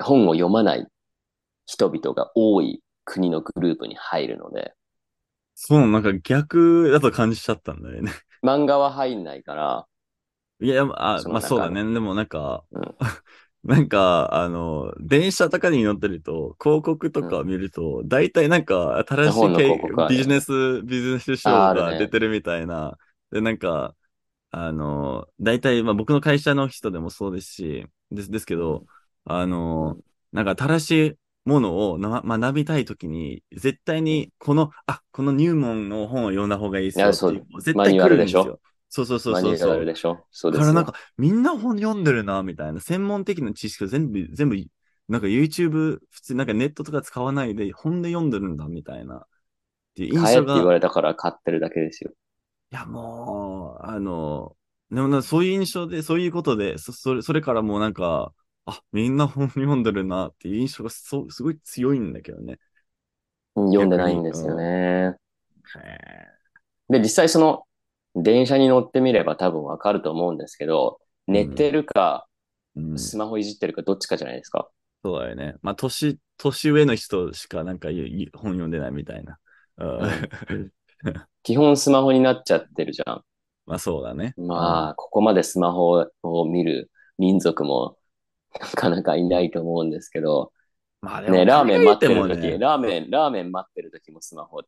[0.01, 0.87] 本を読まない
[1.65, 4.73] 人々が多い国のグループに入るので、
[5.55, 8.11] そう、なんか逆だと感じちゃったんだよね。
[8.43, 9.87] 漫画は入んないから、
[10.59, 11.83] いや、あ、そのまあそうだ中ね。
[11.83, 12.95] でもなんか、うん。
[13.63, 21.83] なんか、あの、電車とかに乗ってると、広告とか見ると、大体なんか、新しい本の系広告あるビジネス、ビジネス書ああるね。
[21.83, 22.97] が出てるみたいな。
[23.31, 23.95] で、なんか、
[24.51, 28.85] あの、大体、まあ僕の会社の人でもそうですし、です、ですけど、
[29.25, 29.97] あの、
[30.33, 38.59] なんか新しいものをな学びたいときに、絶対にこの、あ、この入門の本を読んだ方がいいですよっていううマ絶対来るんですよ。
[38.89, 39.85] そうそうそうそうそう。
[39.85, 40.25] でしょ？
[40.31, 40.61] そうですよ。
[40.61, 42.79] からなんか、みんな本読んでるな、みたいな。
[42.79, 44.55] 専門的な知識を全部、全部、
[45.09, 49.15] なんか YouTube、普通なんかネットとか使わないで本で読んでるんだ、みたいな。
[49.15, 49.21] っ
[49.95, 50.25] ていう印象が。
[50.25, 52.11] 買えって言わいれたから買ってるだけですよ。
[52.73, 54.55] や、もう、あの、
[54.91, 58.33] でもなそういう印象で、そういうことで、そそれそれからもうなんか、
[58.65, 62.53] あ、みんな本読んでるなっていう印象がそうすごい強いんだけどね。
[62.53, 62.73] うん
[63.55, 64.63] 読んでないんですよね。
[64.63, 65.15] へ
[66.89, 67.63] で、実際その、
[68.15, 74.69] 電車に乗ってみれば多分わかると思うんですけど、寝てるか、ーうん、スマホいじってるかどっちかじゃないですか。
[75.03, 75.55] そうだよね。
[75.61, 79.37] まあ、年、年上の人しかなんかゆゆ本読んでないみたいな。
[79.77, 80.71] うん
[81.43, 83.21] 基本スマホになっちゃってるじゃん。
[83.65, 84.33] まあそうだね。
[84.37, 87.97] まあ、ここまでスマホを見る民族も
[88.59, 90.51] なかなかいないと思うんですけど、
[91.01, 94.61] まあでもね、ラーメン待ってる時、もねラーメン、ラーメン待ってる時もスマホ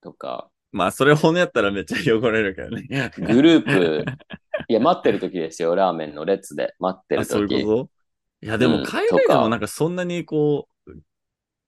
[0.00, 3.10] とか、まあそれ骨やったらめっちゃ汚れるからね。
[3.18, 4.04] グループ、
[4.68, 6.74] いや、待ってる時ですよ、ラーメンの列で。
[6.78, 7.64] 待ってるあ、そういう時。
[7.64, 7.90] こと？
[8.44, 9.40] いやでもうん海外でとか。
[9.40, 10.72] もなんかそんなにこう、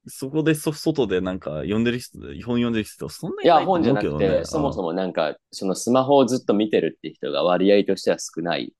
[0.06, 8.72] そこでそ外でなんか読んでる人、本読んでる人そんないにや、いと本じゃなくて、そもそもなんか、そのスマホをずっと見てるっていう人が割合としては少ない。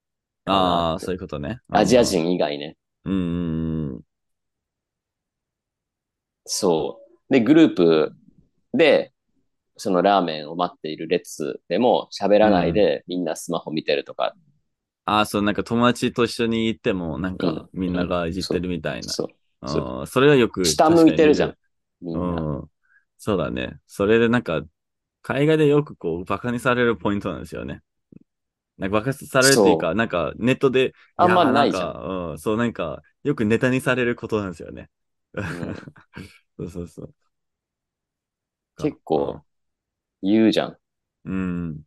[0.47, 1.61] ああ、そういうことね。
[1.71, 2.77] アジア人以外ね。
[3.05, 3.95] うん。
[3.95, 4.03] うん。
[6.47, 7.33] そう。
[7.33, 8.13] で、グループ
[8.73, 9.13] で、
[9.77, 14.37] そのラーメンを待っている列でも喋らないでみんなスマホ見てるとか、
[15.07, 19.15] ああ、そう、なんか友達と一緒に行っても、なんかうんみんながいじってるみたいな。
[19.67, 20.07] そう。
[20.07, 20.65] それはよく。
[20.67, 21.55] 下向いてるじゃん
[22.03, 22.19] う
[22.63, 22.71] ん。
[23.19, 23.79] そうだね。
[23.87, 24.63] それでなんか、
[25.23, 27.83] 海外でよくこう、バカにされるポイントなんですよね。
[28.79, 34.91] なんかバカにされるっていうか、そなんかネットで、あんまやないじゃんうん、そうなんか、よくネタにされることなんですよね。
[35.35, 35.75] うん
[36.57, 37.15] そうそうそう。
[38.79, 39.41] 結構
[40.23, 40.77] 言うじゃん。
[41.25, 41.81] うん。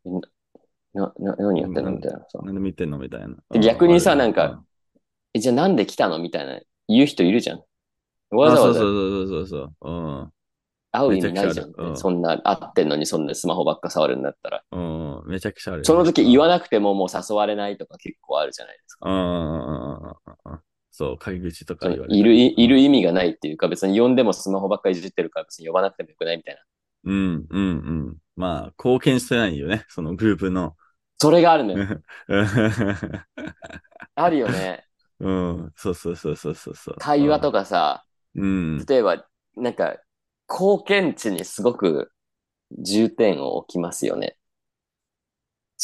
[0.93, 1.91] な、な、何やってんの？
[1.91, 2.39] みたいなさ。
[2.43, 2.97] なんで見てんの？
[2.97, 3.36] みたいな。
[3.52, 4.63] で逆にさうんなんか、
[5.34, 6.19] え、じゃあなんで来たの？
[6.19, 7.63] みたいな言う人いるじゃん。
[8.32, 10.34] あわざわざそうそうそうそうそうそう。
[10.99, 14.63] 会う意味ないじゃんうんそんな会ってんのにそんなスマホばっか触るんだったら。
[14.71, 15.17] うん。
[15.19, 15.31] うん。
[15.31, 15.86] めちゃくちゃある。
[15.86, 16.49] その時言わい。
[16.49, 19.10] なくてももう誘われないとか結構あるじゃないですか。
[19.10, 20.60] うん。
[20.91, 26.62] そう、陰口とかそ言われいる、いいる意味がないっていうか別に呼んでもスマホばっかりいじってるから別に呼ばなくてもよくないみたいな。
[27.05, 27.63] うん、うん、う
[28.10, 28.17] ん。
[28.36, 30.75] まあ、貢献してないよね、そのグループの。
[31.19, 32.01] それがあるのよ。
[34.15, 34.86] あるよね。
[35.19, 36.95] うん、そうそうそうそうそうそう。
[36.99, 38.03] 会話とかさ、
[38.36, 39.97] うん、例えば、なんか、
[40.49, 42.12] 貢献値にすごく
[42.71, 44.38] 重点を置きますよね。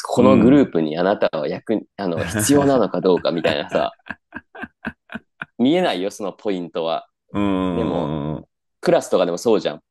[0.04, 3.92] このグループにあなたは役に、あの、必要なのかどうかみたいなさ、
[5.60, 7.08] 見えないよ、そのポイントは。
[7.32, 7.78] うん。
[7.78, 8.48] でも、
[8.82, 9.82] クラスとかでもそうじゃん。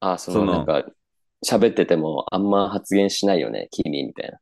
[0.00, 0.84] あ、その、そのなんか、
[1.46, 4.38] 喋っててもあんま発言しないよね、君、みたいな。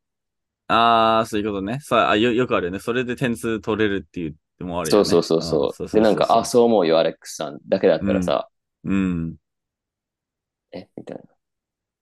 [0.67, 1.79] ああ、そういうことね。
[1.81, 2.79] さあ、あよ、よくあるよね。
[2.79, 5.05] それで点数取れるっていうのもあるよね。
[5.05, 5.89] そうそうそうそう。
[5.89, 7.59] で、なんか、あ、そう思うよ、アレックスさん。
[7.67, 8.49] だけだったらさ、
[8.83, 9.35] うん。
[10.71, 11.23] え、みたいな。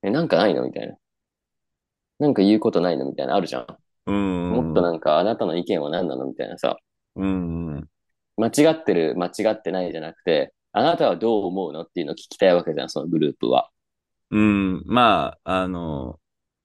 [0.03, 0.63] え、なんかないの？
[0.63, 0.95] みたいな。
[2.19, 3.05] なんか言うことないの？
[3.05, 3.67] みたいな、あるじゃん。
[4.05, 4.51] うん。
[4.51, 6.25] もっとなんか、あなたの意見は何なの？
[6.25, 6.77] みたいなさ。
[7.15, 7.87] うん。
[8.37, 11.81] 間違ってる、間違ってないじゃなくて、あなたはどう思うの？
[11.81, 13.69] っていうのを聞きたいわけじゃん、そのグループは。
[14.29, 14.83] うん。
[14.85, 16.19] まあ、あの、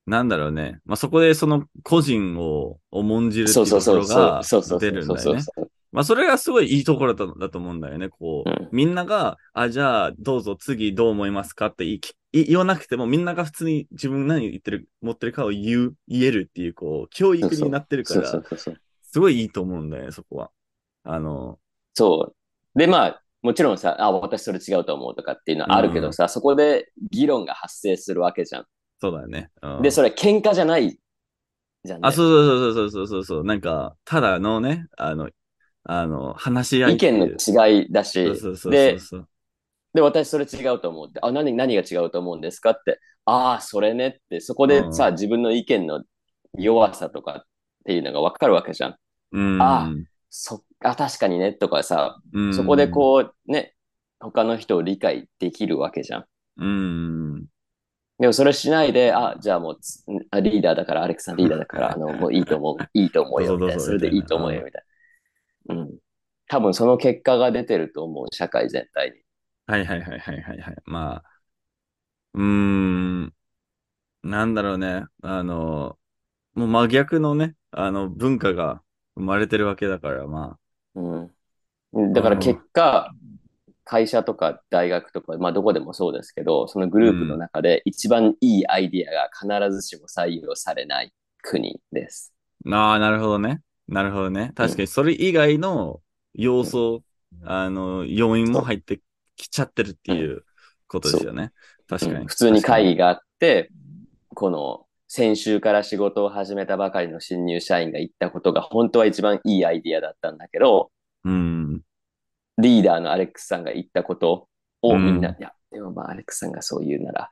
[0.05, 0.81] なんだろうね。
[0.85, 5.42] まあ、そこでその個人を重んじるっていうところがそうそうそう出るんだよね。
[5.92, 8.09] そうまあ、それがすごいいいところだだと思うんだよね。
[8.09, 12.00] こう、うんみんなが、あ、じゃあ、どうぞ次どう思いますかって言い
[12.33, 18.76] い言わなくても、みんなが普通に自分何言ってる、持ってるかを言う、言えるっていう、こう、教育になってるかそうら、そうそうそう。
[19.02, 20.50] すごいいいと思うんだよね、そこは。
[21.05, 21.59] あの、
[21.92, 22.33] そ
[22.74, 22.78] う。
[22.78, 28.66] で、まあ、もちろんさ、あ、私それ違うと思うとかっていうのはあるけどさ、そこで議論が発生するわけじゃん。
[29.00, 29.50] そうだよね。
[29.61, 30.98] うんで、それ喧嘩じゃない
[31.85, 32.09] じゃん、ね。
[32.09, 33.44] あ、そうそうそうそうそうそう。
[33.44, 35.28] なんか、ただのね、あの、
[35.85, 36.97] あの、話し合い意。
[36.99, 38.99] 見の違いだし、そうそうそうで。
[39.95, 46.03] で、私それ違うと思うって、あ、何、何が違うと思うんですかって、ああ、それねって、そこでさ、うん自分の意見の
[46.59, 47.47] 弱さとかっ
[47.85, 48.97] ていうのがわかるわけじゃん。
[49.33, 49.62] うん。
[49.62, 49.92] あ
[50.31, 53.75] そ、あ、確かにね、とかさ、うんそこでこう、ね、
[54.18, 56.25] 他の人を理解できるわけじゃん。
[56.59, 57.47] うん。
[58.18, 63.83] でもそれしないで、あ、じゃあもうリーダーだから、アレックさんリーダーだから、 あの、もういいと思う、いいと思うよ、みたいな。
[63.83, 64.91] それでいいと思うよ、みたいな。
[65.68, 65.98] うん。
[66.48, 69.22] 多分その結果が出てると思う、社会全体に。
[69.66, 70.77] はいはいはいはいはいはい。
[70.85, 71.42] まあ、
[72.35, 73.35] うーん、
[74.22, 75.05] なんだろうね。
[75.22, 75.98] あの、
[76.55, 78.83] もう真逆のね、あの、文化が
[79.16, 80.59] 生まれてるわけだから、ま
[80.94, 81.18] う
[82.03, 82.12] ん。
[82.14, 83.14] だから結果、
[83.85, 89.31] 会社とか大学とか、まあどこでもそうですけど、そのグループの中で一番いいアイディアが
[89.68, 92.35] 必ずしも採用されない国です。
[92.70, 93.62] あ、ああ、なるほどね。
[93.92, 94.52] なるほどね。
[94.55, 96.00] 確かにそれ以外の
[96.35, 97.02] 要素、
[97.44, 99.00] あの、要因も入って
[99.37, 100.44] きちゃってるっていう
[100.88, 101.52] ことですよね。
[101.88, 102.18] 確かに。
[102.20, 102.90] うん普通に会議。
[102.90, 103.70] 議があって、
[104.35, 110.90] この先週から仕事を始めたばかりの新入社員が言ったことが本当は一番いいアイディアだったんだけど、
[111.24, 111.83] うん。
[112.57, 114.48] リーダーのアレックスさんが言ったこと
[114.81, 117.31] をみんな、うんいや、でもまあアレックスさんがそう言うなら、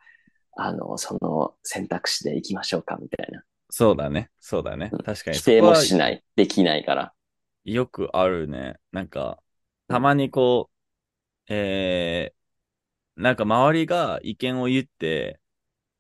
[0.57, 3.43] あの、その選択肢で行きましょうか、みたいな。
[3.71, 4.31] そうだね。
[4.41, 4.99] そうだねうん。
[5.03, 5.39] 確かに。
[5.39, 7.13] 否定もしない、できないから。
[7.65, 8.77] よくあるね。
[8.93, 9.39] なんか、
[9.89, 10.71] たまにこ
[11.49, 15.41] う、えー、なんか周りが意見を言って、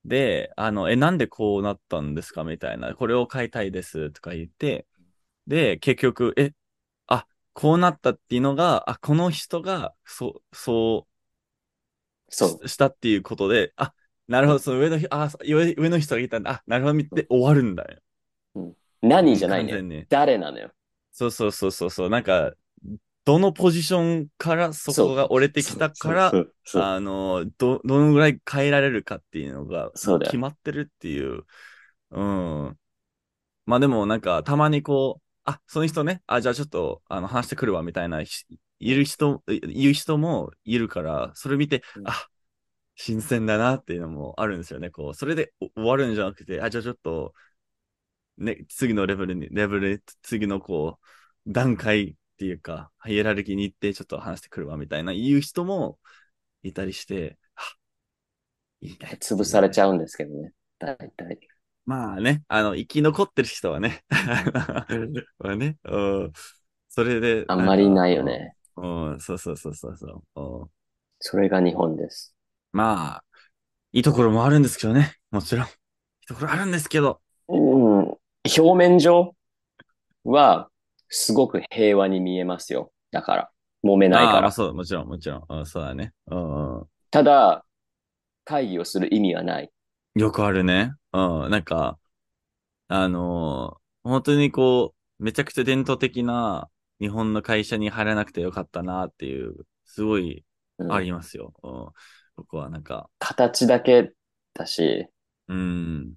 [0.05, 2.95] で、あの、え、なんでこうなったんですかみたいな。
[2.95, 4.87] これを買いたいですとか言って、
[5.47, 6.53] で、結局、え、
[7.07, 11.11] あ、こうなったっていうのが、あ、この人が、そう、そう
[12.35, 12.69] そう。
[12.69, 13.93] ししたっていうことで、あ、
[14.31, 17.99] なるほど、その上の人、あ、上上の人が言ったんだ、あ、なるほど、見て終わるんだよ。
[19.03, 19.99] 何じゃないのよ完全。
[19.99, 20.07] に。
[20.09, 20.71] 誰なのよ。
[21.11, 22.53] そうそうそうそうそう、なんか、
[23.25, 31.43] どのポジションからそこが折れてきたからそ、うそうそうあの、ど、どのぐらい変えられるかっていうのが、そうだよ決まってるっていう。
[32.13, 32.77] うん。
[33.67, 38.45] まあでもなんか、たまにこう、あ、その人ね、あ、じゃあちょっと、あの、話してくるわ、みたいな、ひ
[38.79, 42.27] いる人、い言う人もいるから、それ見て、うんあ、
[42.97, 44.91] 新鮮だなっていうのもあるんですよね。
[44.91, 47.35] こう、それでお終わるんじゃなくて、あ、じゃあちょっと、
[48.39, 50.99] ね、次のレベルに、レベル、次のこ
[51.47, 55.99] う、段階っていうか、ヒエラルキーに行ってちょっと話してくるわ、みたいな言う人も
[56.63, 57.63] いたりして、あ、
[58.81, 59.19] いいね。
[59.21, 59.95] 潰されちゃう。
[59.95, 60.53] んですけどね。
[60.79, 61.39] 大体。
[61.85, 64.05] まあね、あの、生き残ってる人はね、
[65.39, 66.33] まあね、うん、
[66.89, 67.45] それで。
[67.49, 68.55] あんまりいないよね。
[68.77, 70.41] うん、そうそうそうそうそう。
[70.41, 70.71] うん
[71.23, 72.35] それが日本です。
[72.73, 73.25] まあ、
[73.93, 75.17] いいところもあるんですけどね。
[75.31, 75.67] もちろん。
[75.67, 77.21] いいところあるんですけど。
[77.49, 78.19] う表
[78.75, 79.35] 面上
[80.25, 80.69] は
[81.09, 82.93] すごく平和に見えますよ。
[83.11, 83.51] だから、
[83.85, 84.53] 揉めないああ、まあから。
[84.53, 85.45] そう、もちろん、もちろん。
[85.49, 86.13] うん、そうだね。
[86.27, 86.87] うんうん。
[87.11, 87.65] ただ、
[88.45, 89.71] 会議をする意味はない。
[90.15, 90.95] よくあるね。
[91.13, 91.51] うん。
[91.51, 91.99] なんか、
[92.89, 100.45] あのー本当にこう、めちゃくちゃ伝統的な日本の会社に入らなくてよかったなっていう、すごい
[100.79, 101.53] うんありますよ。
[101.63, 101.87] うん。
[102.41, 104.13] 僕はなんか、形だけ
[104.55, 105.07] だし、
[105.49, 106.15] うん。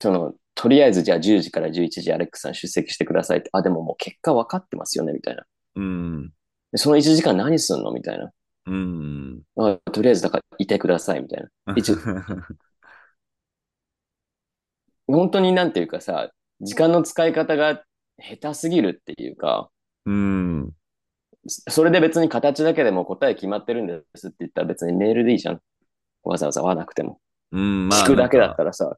[0.00, 5.44] その、とりあえずじゃあ10時から11時アレックスさん出席してくださいって、あ、でももう結果分かってますよね、みたいな。
[5.76, 6.32] うん。
[6.72, 7.92] でその1時間何すんの？
[7.92, 8.30] みたいな。
[8.66, 9.42] うん。
[9.56, 11.74] あとりあえずだからいてください、みたいな。
[11.76, 11.96] 一応
[15.06, 16.30] 本当になんていうかさ、
[16.62, 17.84] 時間の使い方が
[18.18, 19.68] 下手すぎるっていうか、
[20.06, 20.70] うん。
[21.46, 25.60] それで別に形だけでも答え決まってるんですって言ったら別にメールでいいじゃん。
[26.22, 27.20] わざわざ会わなくても。
[27.50, 27.88] うん。
[27.88, 28.96] まあ、聞くだけだったらさ、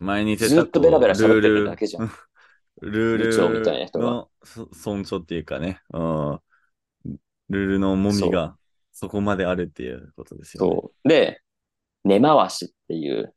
[0.00, 2.04] 前に言ずっとベラベラ喋ってるだけじゃん。
[2.04, 2.10] ん。
[2.80, 5.80] ルー部長みたいな人がルのそ尊重っていうかね。
[5.92, 6.40] うん。
[7.48, 8.56] ルールの重みが
[8.92, 10.70] そこまであるっていうことですよね。
[10.74, 11.08] そう。
[11.08, 11.40] で、
[12.04, 13.34] 根回しっていう、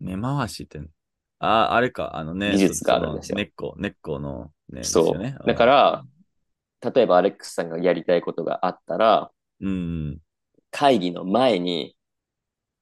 [0.00, 0.80] 根回しって、
[1.38, 2.52] あ、あれか、あのね。
[2.52, 4.80] 技術があるんですよ根っこ、根っこのね。
[4.80, 5.06] ですそう。
[5.14, 5.36] よね。
[5.46, 6.04] だから、
[6.94, 10.18] 例えばアレックスさんがやりたいことがあったら、うん。
[10.70, 11.96] 会議の前に、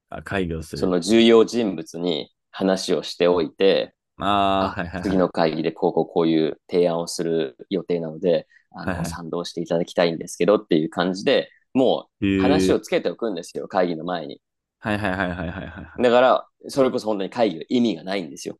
[0.09, 0.79] あ、会議をする。
[0.79, 5.03] その重要人物に話をしておいて、ああ、はいはいはい。
[5.03, 12.79] 次の会議でこうこうこういう提案をする予定なので、あの、賛同していただきたいんですけどっていう感じで、もう話をを。
[12.79, 14.41] つけておくんですよ、会議の前に。
[14.79, 16.01] はいはいはいはいはいはい。
[16.01, 18.57] だから、それこそ本当に会議は意味がないんですよ。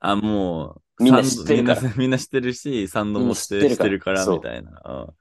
[0.00, 4.82] あ、もう、みんな知ってるからみんな知ってるし、サンドも知ってるからから、みたいな。
[4.84, 5.14] うん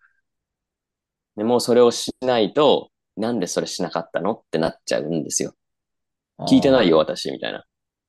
[1.35, 5.53] でもうそれをしないと、なんでそれしなかったのってなっちゃうんですよ。
[6.49, 6.97] 聞いてないよ、。
[6.97, 7.59] 私、みたいな。
[7.59, 7.63] も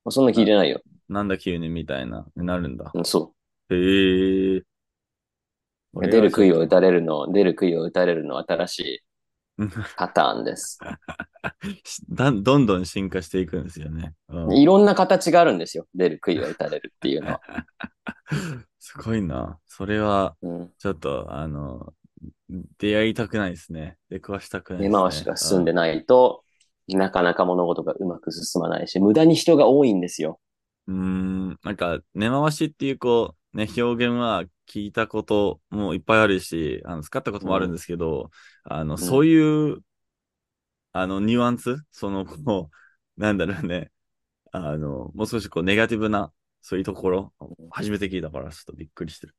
[0.06, 0.80] うそんな聞いてないよ。
[1.08, 2.90] なんだ急にみたいな、なるんだ。
[2.92, 3.32] うん、そ
[3.70, 4.56] へえ。
[4.56, 4.64] う。
[6.00, 9.00] 出る杭を打たれるの、出る杭を打たれるの新しい
[9.96, 10.78] パターンです。
[12.10, 14.14] だどんどん進化していくんですよね。
[14.28, 15.86] うんいろんな形があるんですよ。
[15.94, 17.40] 出る杭を打たれるっていうのは。
[18.78, 19.58] すごいな。
[19.66, 21.92] それは、うん、ちょっと、あの、
[22.78, 23.98] 出会いたくないですね。
[24.08, 24.96] 出くわしたくないですね。
[24.96, 26.42] 根回しが進んでないと、
[26.88, 30.40] なかなか物事がうまく進まないし、無駄に人が多いんですよ。
[30.88, 38.30] うーん、なんか、根回しっていう、こう、ね、表現は聞いたこともいっぱいあるし、あの、使ったこともあるんですけど、
[38.64, 39.82] あの、んそういう、
[40.92, 42.76] あの、ニュアンスその、こう、
[43.20, 43.90] なんだろうね、
[44.52, 47.34] あの、もう少しこう、ネガティブな、そういうところ、
[47.70, 49.34] 初めて聞いたから、ちょっとびっくりしてる。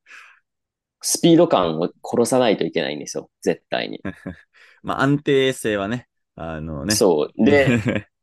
[1.02, 3.30] スピード感を殺さないといけないんですよ。
[3.42, 4.02] 絶対に。
[4.84, 6.96] まあ、安定性はね、あのね。
[6.96, 7.46] そう。
[7.46, 8.08] で、で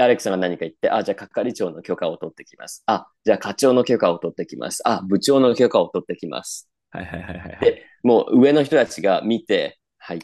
[0.00, 2.82] アレックさんが何か言って、あ、じゃあ係長の許可を取ってきます。
[2.86, 4.82] あ、じゃあ課長の許可を取ってきます。
[4.84, 6.68] あ、部長の許可を取ってきます。
[6.90, 7.60] はいはいはいはいはい。
[7.60, 10.20] で、もう上の人たちが見て、はい、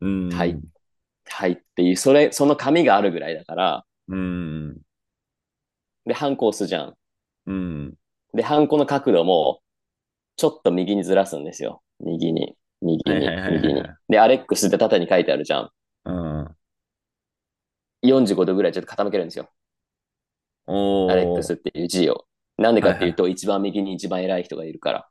[0.00, 0.28] うん。
[0.30, 0.58] はい
[1.30, 4.78] はいっていう、それ、その紙があるぐらいだから、うん。
[6.06, 6.94] で、ハンコ押すじゃん。
[7.46, 7.94] うん。
[8.34, 9.60] で、ハンコの角度も、
[10.36, 11.82] ちょっと右にずらすんですよ。
[12.00, 13.82] 右に、右に、右に。
[14.08, 15.70] で、アレックスって縦に書いてあるじゃん。
[16.04, 16.56] うん。
[18.02, 19.48] 45度ぐらいちょっと傾けるんですよ。
[20.66, 22.26] アレックスっていう字を。
[22.58, 25.08] なんでかっていうと、一番右に一番偉い人がいるから。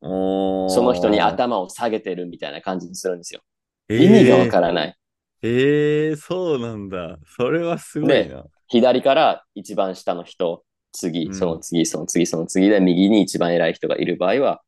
[0.00, 3.40] その人に頭を下げてるみたいな感じにするんですよ。
[3.88, 4.96] えー意味がわからない。
[5.42, 7.18] ええそうなんだ。
[7.36, 8.44] それはすごいでな。
[8.68, 14.62] 左から一番下の人、次、うんその次、その次、その次で右に一番偉い人がいる場合は、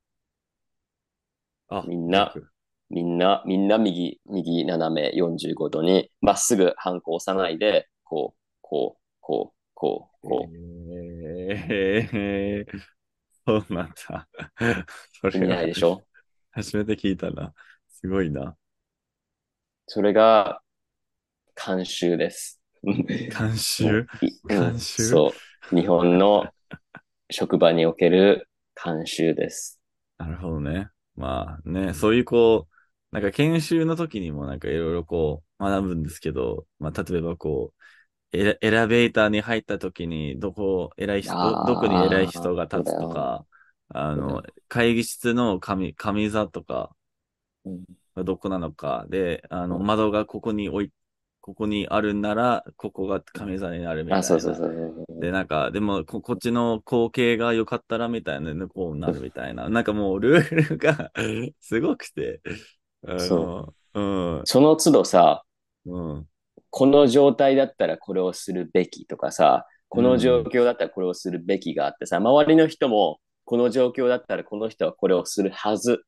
[1.68, 2.53] あみんな逆
[2.90, 10.48] みんな、みんな右、右斜め45度に、まっすぐハンコを押さないで、こう、こう、こう、こう、こ
[11.68, 12.66] ええ
[13.46, 14.28] そうなんだ。
[15.20, 15.32] そう。
[15.34, 16.02] 意味ないでしょ？
[16.52, 17.52] 初めて聞いたな。
[17.88, 18.56] すごいな。
[19.86, 20.62] それが、
[21.56, 22.60] 慣習です。
[22.84, 25.04] 監修いうん慣習？
[25.04, 25.32] そ
[25.72, 25.76] う。
[25.76, 26.46] 日本の
[27.30, 29.80] 職場における慣習です。
[30.18, 30.88] なるほどね。
[31.16, 32.73] まあね、そういうこう、
[33.14, 37.72] なんか研修の時にもなんかいろいろこう学ぶんですけど、まあ例えばこ
[38.32, 43.46] う、エレベーターに入った時にどこ、偉い人、どこに偉い人が立つとか、
[43.90, 46.96] あの、会議室の上、上座とか
[48.16, 50.92] どこなのか、で、あの、うん窓がここに置い、
[51.40, 54.20] ここにあるんなら、ここが上座になるみたいな。
[54.20, 55.20] あ、そうそうそう。
[55.20, 59.68] で、なんか、でもこ、こっちの光景が良かったらみたいな、ね、こうなるみたいな。
[59.68, 61.12] なんかもう、ルールが
[61.60, 62.40] すごくて。
[63.18, 64.42] そうん。
[64.44, 65.44] その都度さ、
[65.86, 66.26] うん。
[66.70, 76.02] この状態だったらこれをするべきとかさ、この状況だったらこれをするべきがあってさ、周りの人も、この状況だったらこの人はこれをするはず、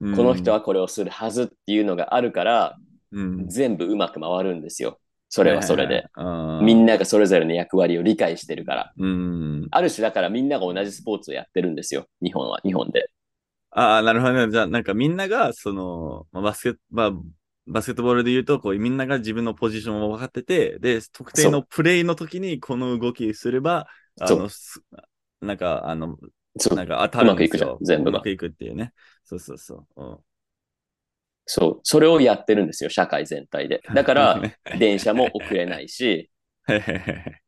[0.00, 2.76] うんこの人はこれをするはずっていうのがあるから、
[3.10, 5.00] うん、全部うまく回るんですよ。
[5.28, 6.06] それはそれで。
[6.14, 6.64] はい。
[6.64, 8.92] みんながそれぞれの役割を理解してるから。
[8.96, 9.68] うん。
[9.70, 12.06] ある種だからみんなが同じスポーツをやってるんですよ。
[12.22, 13.10] 日本は、日本で。
[13.70, 14.50] ああ、なるほどね。
[14.50, 17.10] じゃあ、なんかみんなが、その、まあバスケット、まあ、
[17.66, 23.86] バスケットボールで言うと、こう、みんなが自分のポジションを分かってて、で、特定のプレイの時にこの動きすれば、
[24.20, 24.82] あの、す
[25.40, 26.16] なんか、あの、
[26.58, 28.92] そうなんか当たるんですようまくいくじゃん全部がうまくいくっていうね。
[29.24, 30.02] そうそうそう。
[30.02, 30.18] うん
[31.46, 31.80] そう。
[31.82, 33.82] それをやってるんですよ、社会全体で。
[33.92, 36.30] だから、 電車も遅れないし、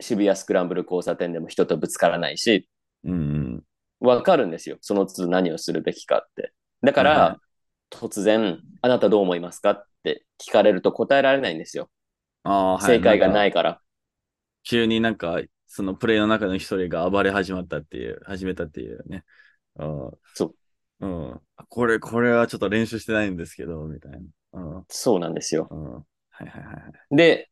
[0.00, 2.68] 渋谷スクランブル交差点でも人とぶつからないし、
[3.04, 3.64] うん。
[4.00, 4.78] わかるんですよ。
[4.80, 6.52] その都度何をするべきかって。
[6.82, 7.40] だから、
[7.90, 11.90] 突然、あなたどう思いますかって聞かれると答えられないんですよ。
[12.44, 12.96] ああ、はい。。
[12.96, 13.80] 正解がないいから。
[14.64, 19.24] 急になんか、そのプレイの中の一人が暴れ始まったっていう、始めたっていうね。
[19.76, 20.54] あそう。
[21.00, 21.40] あうん。
[21.68, 24.18] これ、これはちょっと練習してないんですけど、みたいな。
[24.52, 24.86] うん。
[24.88, 25.68] そうなんですよ。
[25.70, 25.94] うん。
[25.94, 27.16] はいはいはいはい。
[27.16, 27.50] で、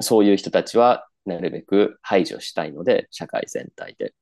[0.00, 4.14] そういう人たちはなるべく排除したいので、社会全体で。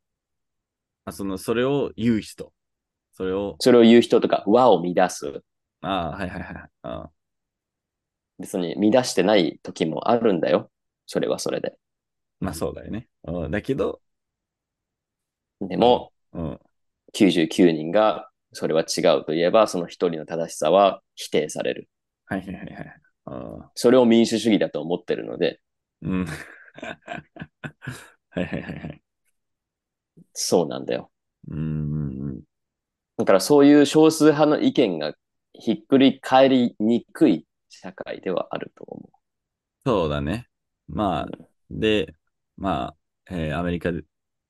[1.09, 2.53] あ、その、それを言う人。
[3.13, 5.43] それを、それを言う人とか和を乱す。
[5.81, 6.55] ああ、はいはいはい。
[6.55, 7.11] ああ
[8.39, 10.71] 別に乱してない時もあるんだよ。
[11.07, 11.77] それはそれで。
[12.41, 13.09] まあそうだよね。
[13.25, 13.51] うん。
[13.51, 14.01] だけど、
[15.61, 16.61] でも、うん。
[17.13, 21.89] 99人がそれは違うと言えば、その一人の正しさは否定される。
[22.27, 23.01] はいはいはいはい。
[23.25, 23.71] ああ。
[23.75, 25.61] それを民主主義だと思ってるので、
[26.03, 26.27] うん。
[28.31, 29.03] はいはいはいはい。
[30.33, 31.11] そうなんだよ。
[31.49, 32.43] うん。
[33.17, 35.15] だからそういう少数派の意見が
[35.53, 39.11] ひっくり返りにくい社会ではあると思
[39.85, 40.49] そうだね。
[40.89, 41.27] まあ、
[41.71, 42.15] で、
[42.57, 42.95] ま
[43.29, 44.03] あ、えーアメリカで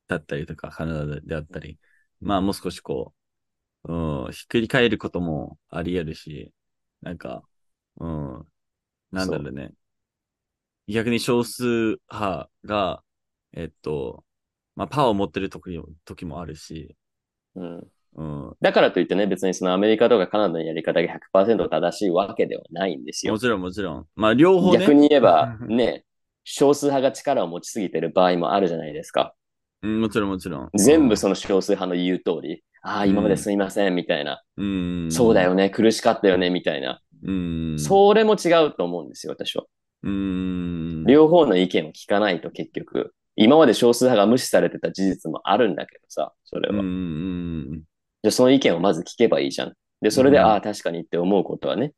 [0.07, 1.79] だったりとか、カナダであったり、
[2.21, 3.15] まあもう少しこ
[3.85, 6.53] う、うん、ひっくり返ることもあり得るし、
[7.03, 7.43] なんか、
[7.99, 8.47] うん、
[9.13, 9.73] なんだろうね。
[10.89, 13.05] 逆に少数派が、
[13.53, 14.25] えっと、
[14.79, 16.95] まあパワーを持ってる時も時もあるし、
[17.57, 17.61] う。
[17.61, 17.87] うん。
[18.15, 23.39] うん、だからといってね、別にそのアメリカとかカナダのやり方が100%正しいわけではないんですよも。
[23.39, 24.07] ちろんもちろん。
[24.17, 24.79] まあ両方ね。
[24.79, 26.05] 逆に言えば、ね、
[26.45, 29.35] 少数派が力を持ちすぎてる場合もあるじゃないですか。
[29.83, 30.71] うん、もちろんもちろん。
[30.75, 34.43] 全部その少数派の言う通り、ああ、今まですみません、みたいな。
[34.57, 37.01] うん、そうだよね、苦しかったよね、みたいな。
[37.25, 37.77] うん。
[37.79, 39.65] それも違うと思うんですよ、私は。
[40.05, 40.09] う。
[40.09, 41.05] うん。
[41.07, 46.81] 両方の意見を聞かないと結局、今まで少数派が無視されてた事実もあるんだけどさ、それは。
[46.81, 46.91] うんう
[47.77, 47.83] ん。
[48.25, 49.75] じゃあその意見をまず聞けばいいじゃん。
[50.01, 51.93] で、それで、うんああ、確かにって思うことはね、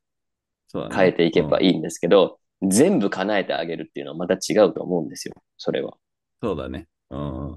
[0.75, 1.69] ね変えていけばい。
[1.69, 5.95] いいんですけど、全部叶えてあげるっていうのはまた違うと思うんですよ、それは。
[6.43, 6.89] そうだね。
[7.09, 7.57] うん。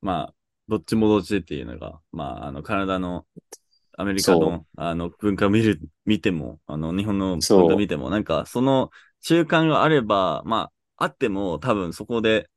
[0.00, 0.34] まあ、
[0.68, 3.26] どっちもどっちっていうのが、まあ、あの、カナダの、
[3.98, 8.90] アメリカその、あの、文化を見る、見ても、あの、日本の文化見ても、なんか、その
[9.22, 12.48] 中間があれば、まあ、あっても、多分そこで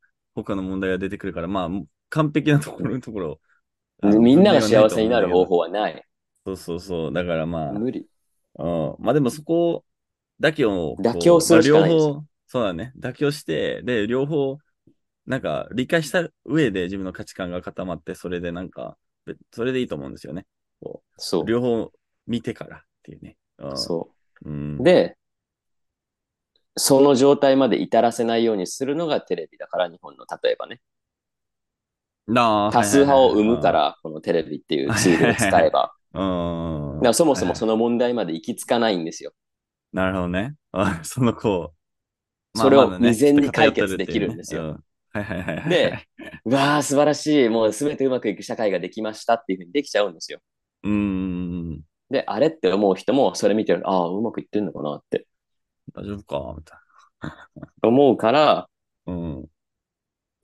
[0.44, 1.68] 他の問題が出てくるから、まあ、
[2.10, 3.40] 完璧なところのところ。
[4.02, 6.04] みんなが幸せになる方分法はない。
[6.46, 7.12] そうそうそう。
[7.12, 8.06] だからまあ、無理。
[8.58, 8.96] うん。
[8.98, 9.84] まあでもそこ
[10.40, 12.92] だけを妥協するしかないまあ両方、そうだね。
[12.98, 14.58] 妥協して、で、両方、
[15.26, 20.46] なんか理解した上で自分の価値観が固まって、それでなんか、べそれでいいと思うんですよね。
[20.80, 21.46] こそうう。
[21.46, 21.92] 両方
[22.26, 23.36] 見てからっていうね。
[23.58, 23.76] うん。。
[23.76, 24.10] そ
[24.44, 24.84] うんう。。
[24.84, 25.16] で、
[26.78, 30.80] その状態まで至らせないようにするのがテレビだから、日本の例えばね。
[32.26, 33.72] なあ多数派を生むか。
[33.72, 35.92] ら、このテレビっていうツールを使えば。
[36.14, 37.14] うん。
[37.14, 39.32] そもそもその問題まで行き着かないんですよ。
[39.92, 40.54] なるほどね。
[40.72, 41.72] あ そのこ
[42.54, 42.58] う。
[42.58, 44.80] それを未然に解決できるんですよ。
[45.68, 45.98] で、
[46.44, 47.48] うわあ、素晴らしい。
[47.48, 50.40] もうすべてうまくいく社会ができましたっていうふうにできちゃうんですよ。
[50.82, 51.80] うーん。
[52.10, 55.26] で、あれって思う人もそれ見てるああ、うまくいってんのかなって
[55.94, 56.54] 大丈夫か？
[56.56, 56.78] みたい
[57.82, 58.68] 思うから、
[59.06, 59.12] な。
[59.12, 59.46] うん。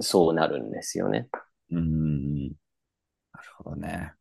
[0.01, 1.28] そうなるんですよね。
[1.70, 2.49] うーん。
[2.49, 2.57] なる
[3.59, 4.12] ほどね。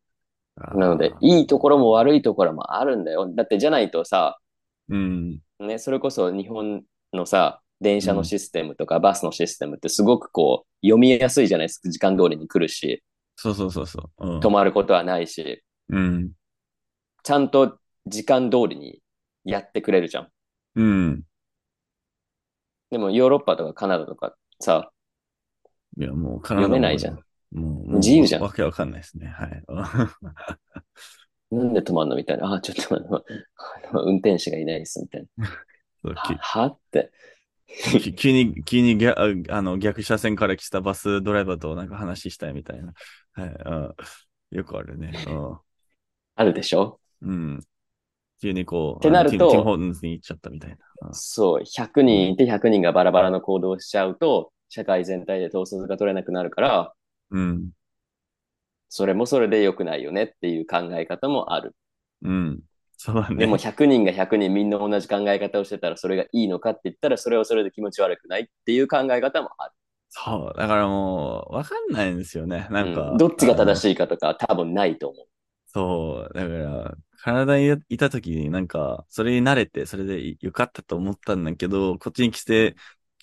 [0.56, 3.28] なので、いいところも悪いところもあるんだよ。
[3.34, 4.38] だってじゃないとさ、
[4.88, 5.40] うん。
[5.58, 11.90] ね、それこそ日本のさ、電車のシステムとかバスのシステムってすごくこう、読みやすいじゃないですか。
[11.90, 13.02] 時間通りに来るし、
[13.36, 14.26] そうそうそうそう。
[14.26, 16.32] うん止まることはないし、うん。
[17.24, 19.00] ちゃんと時間通りに
[19.44, 20.28] やってくれるじゃん。
[20.74, 21.22] うん。
[22.90, 24.90] でもヨーロッパとかカナダとかさ、
[25.96, 27.14] いや、もうカナダも読めないじゃん。
[27.14, 27.22] も
[27.52, 29.28] う、もう自由じゃんわけわかんないですね。
[29.28, 29.62] はい。
[31.50, 32.52] なんで止まんのみたいな。
[32.52, 35.46] あ、ちょっとあの、あの運転手がいないです、みたいな。
[36.14, 37.12] ははって。
[37.66, 42.92] き 急に、急に逆あの逆車線から来たバスドライバーとなんか話したいみたいな。
[43.32, 45.12] はい、うん、よくあるね。
[46.36, 47.00] あるでしょ？
[47.22, 47.60] うん。
[48.42, 48.48] うん。
[48.48, 50.76] 急にこう、ってなるとあのティムティムホートンズに行っちゃったみたいな。
[50.76, 56.94] うんそう、100人いて100人がバラバラの行動をしちゃうと、社会全体で統率が取れなくなるから、
[57.30, 57.70] うん。
[58.88, 61.74] それもそれで良くないよねっていう考え方もある。
[62.22, 62.60] うん。
[62.96, 63.36] そうだね。
[63.36, 69.72] でも100人が100人みんな同じ考え方をしてたらそれがいいのかって言ったらそれはそれで気持ち悪くないっていう考え方もある。
[70.10, 70.58] そう。
[70.58, 72.68] だからもう、わかんないんですよね。
[72.70, 73.10] なんか。
[73.10, 75.26] うんどっちが正いしいかとか多分ないと思う。
[75.74, 76.34] そう。
[76.34, 82.76] だから、体にいた時になんか、それに慣れて、それでよかったと思ったんだけど、こっちに来て、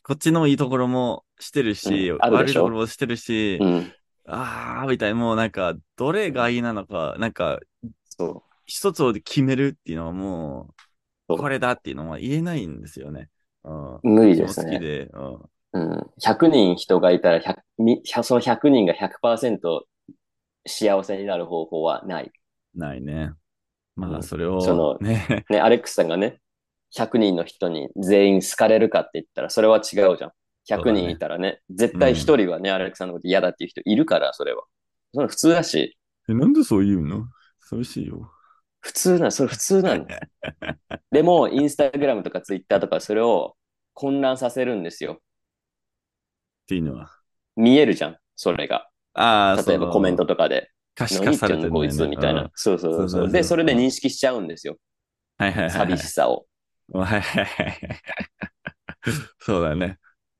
[0.03, 3.93] こっちのいいところもしてるし、うん悪いところもしてるし、うん。
[4.25, 7.59] あー、みたいな、もうなんか、どれがいいなのか、なんか、
[8.17, 10.73] そ一つを決めるっていうのはも
[11.27, 13.29] う、これだっていうのは言えないんですよね。
[13.63, 13.95] うん。
[14.03, 14.09] う。
[14.09, 14.71] 無理そですね。
[14.73, 15.49] の好きで、うん。
[15.73, 16.11] うん。
[16.17, 19.87] 100人人がいたら100みその100人が100%
[20.67, 22.31] 幸せになる方法はない。
[22.75, 23.33] ないね。
[23.95, 26.39] まあ、うんそれを、そのね、ね、アレックスさんがね、
[26.91, 30.31] 100人の人に全員好かれるかって言ったらそれは違うじゃん。
[30.65, 34.63] 100そうだね人いたらね、絶対1人はね、アレックスさんのこと嫌だっていう人いるから、それは。
[35.13, 35.97] それ普通だし、
[36.29, 37.27] えなんでそう言うの？
[37.59, 38.31] 寂しいよ。
[38.79, 40.21] 普通な、それ普通なんだよ。
[41.11, 43.55] でも、インスタグラムとかツイッターとかそれを
[43.93, 45.13] 混乱させるんですよ。
[45.13, 45.17] っ
[46.67, 47.09] ていうのは？
[47.55, 48.89] 見えるじゃん、それが。
[49.13, 50.71] ああ、例えばコメントとかで。
[50.95, 52.51] 可視化されてるこいつみたいうんな。
[52.55, 54.77] そうそうそうで、それで認識しちゃうんですよ。
[55.37, 55.71] はいはいはいはい。
[55.71, 56.45] 寂しさを。
[56.93, 58.01] はいはいはい。
[59.39, 59.97] そうだね。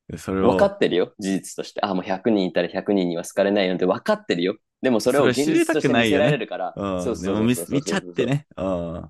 [0.08, 0.52] でそれを。
[0.52, 1.82] 分かってるよ、事実として。
[1.84, 4.58] あ、もう100人いたら100人には好かれないよって分かってるよ。
[4.82, 7.04] でもそれを現実として見せられるから、うん。
[7.04, 8.26] そうそう見見ちゃって。
[8.26, 8.48] ね。
[8.58, 9.10] うん。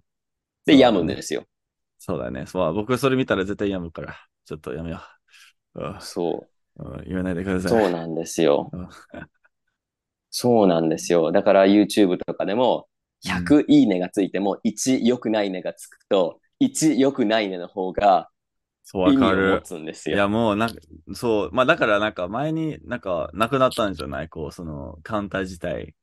[0.65, 1.43] で、病むんですよ。
[1.97, 2.45] そうだね。
[2.45, 4.17] そう僕それ見たら絶対やむから。
[4.45, 5.01] ちょっとやめよ
[5.75, 5.83] う。
[5.83, 6.83] うんそう。
[6.83, 7.71] うん言わないでください。
[7.71, 8.89] そうなんですようん。
[10.31, 11.31] そうなんですよ。
[11.31, 12.87] だから YouTube とかでも、
[13.21, 18.29] 100いいねがついても、1良くないねがつくと、1良くないねの方が
[18.83, 19.61] そう、わかる。
[19.63, 20.29] つんですいや、よ。
[20.29, 20.75] もう、なんか、
[21.13, 21.49] そう。
[21.51, 24.29] まあ、だから、なんか、前になんか、なくなったんじゃない？
[24.29, 25.95] こう、その、カウンター自体。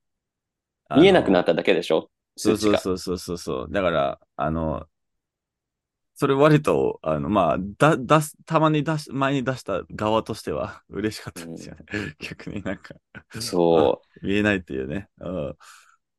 [0.95, 2.09] っ見えなくなっただけでしょ？
[2.37, 3.69] そうそうそうそうそう。
[3.71, 4.87] だから、あの、
[6.21, 11.85] それ割と、あの、まあ、だ、出す、たまに出し、前に出した側としては 嬉しかったんですよね。
[12.19, 12.97] 逆になんか、
[13.41, 14.09] そう。
[14.27, 15.09] 見えないっていうね。
[15.21, 15.57] うん。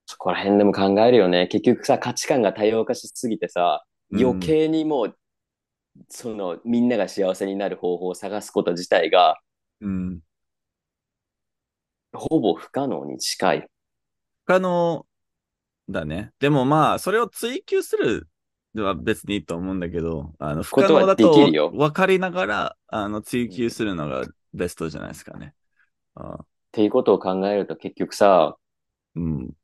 [0.06, 1.48] そこら辺でも考えるよね。
[1.48, 5.18] 結局さ、価値観が多様化しすぎてさ、うん余計にもう、
[6.08, 9.38] その、みんなが幸せになる方法を探すこと自体が、
[9.82, 10.22] うん。
[12.14, 13.60] ほぼ不可能に近い。
[14.46, 15.06] 不可能
[15.90, 16.32] だね。
[16.40, 18.39] でもまあ、それを追求するで
[18.84, 25.56] は別にいいと思うんだけど、あの、不可ことは能だとできるよ分かりながら、あの、追求するのがベストじゃないですかね。
[26.16, 28.58] あっていうことを考えると結局さ、
[29.16, 29.56] うん。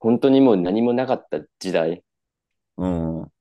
[0.00, 2.02] 本当にもう何もなかった時代、
[2.76, 3.32] うん。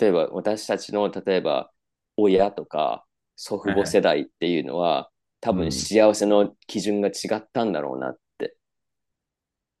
[0.00, 1.70] 例えば私たちの、例えば
[2.16, 3.04] 親とか
[3.36, 8.56] 祖父母世代っていうのは、多分うん幸せの基準が違ったんだろうなって。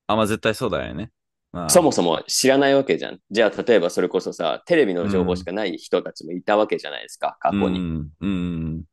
[0.06, 1.10] あ、まあ絶対そうだよね。
[1.52, 3.18] まあ、そもそも知らないわけじゃん。
[3.30, 7.78] じゃあ例えばそれこそさ、テレビの情報しかない人たちもいたわけじゃないですか、過去に。
[7.78, 8.10] うん。
[8.20, 8.84] うん。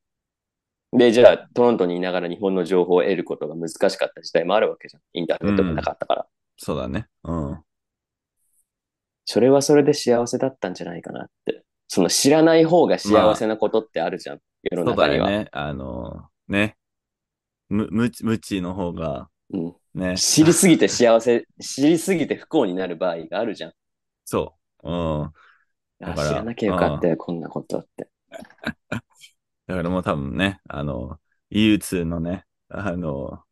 [0.91, 5.01] で、じゃあトロントにいながら日本の情報を得ることが難しかった時代もあるわけじゃん。
[5.13, 6.25] インターネットがなかったから。
[6.57, 7.07] そうだね。
[7.23, 7.59] うん。
[9.23, 11.63] それはそれで幸せだったんじゃないかなって。
[11.87, 14.39] その知らない方が幸せなことってあるじゃん。
[14.69, 15.27] 世のそう中には。
[15.27, 15.49] だよね。
[15.53, 16.75] あの、ね。
[17.69, 20.25] む、無知の方が、うんね。
[20.25, 23.73] 知りすぎて幸せ、知りすぎて不幸になる場合があるじゃん。
[24.25, 24.89] そう。
[24.89, 25.33] うん。
[25.99, 28.09] だからあ知らなきゃよかったよ、こんなことって。
[29.67, 31.19] だからもう多分ね、あの、
[31.49, 33.43] 憂鬱のね、あの、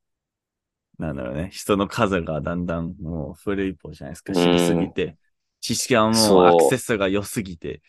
[0.98, 5.18] なんだろうね、人の数がだんだんもう古い一方じゃないですか、知りすぎて。
[5.60, 7.82] 知識はもそううアクセスが良すぎて。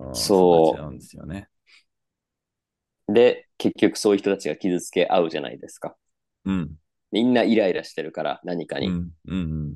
[0.00, 1.48] んそううんですよね。
[3.08, 5.96] で、結局そういう人たちが傷つけ合うじゃないですか。
[6.44, 6.78] うん。
[7.12, 8.88] みんなイライラしてるから、何かに。
[8.88, 9.10] うん。
[9.26, 9.74] うん。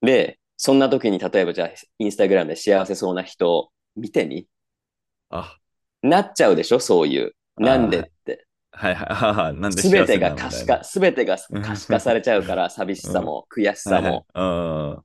[0.00, 4.46] で、そんな時に例えばじゃあ、インスタグラムで幸せそうな人を見てみ？
[5.30, 5.58] あ、
[6.02, 7.32] なっちゃうでしょそういう。
[7.56, 8.46] なんでって。
[8.70, 9.06] はいはい。
[9.10, 14.26] ああ、なんですべてが可視化、すべてが可視化されちゃうから、寂しさも、悔しさも。
[14.34, 15.04] も。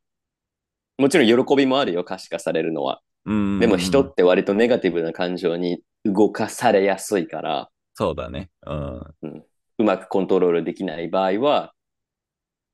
[0.97, 3.01] もちろん喜びもあるよ、可視化されるのは。
[3.25, 3.59] うん。
[3.59, 8.49] でも人って割とネガティブな感情に動かされやすいから、そうだね。
[8.65, 8.97] うん。
[9.23, 9.45] う
[9.83, 11.73] まくコントロールできない場合は、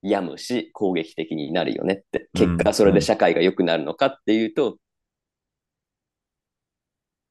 [0.01, 2.29] 病むし、攻撃的になるよねって。
[2.33, 4.77] 結果、それで社会が良くなるのかっていうと、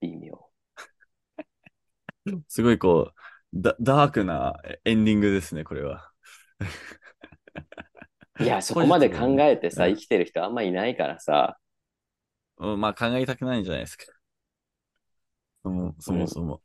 [0.00, 0.50] 微妙。
[2.48, 3.14] すごいこう、
[3.54, 4.54] ダダークな
[4.84, 6.10] エンディングですね、これは。
[8.40, 11.58] いや、 そこまで考えてさ、うん生きてる人あんまいないからさ、
[12.58, 14.04] うんまあ考えたくないんじゃないですか。
[15.62, 16.62] そもそもそも。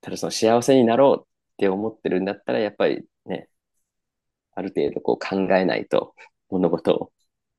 [0.00, 1.27] ただその幸せになろうっ
[1.58, 3.48] て思ってるんだったら、やっぱりね、
[4.54, 6.14] ある程度こう考えないと、
[6.48, 7.12] 物事を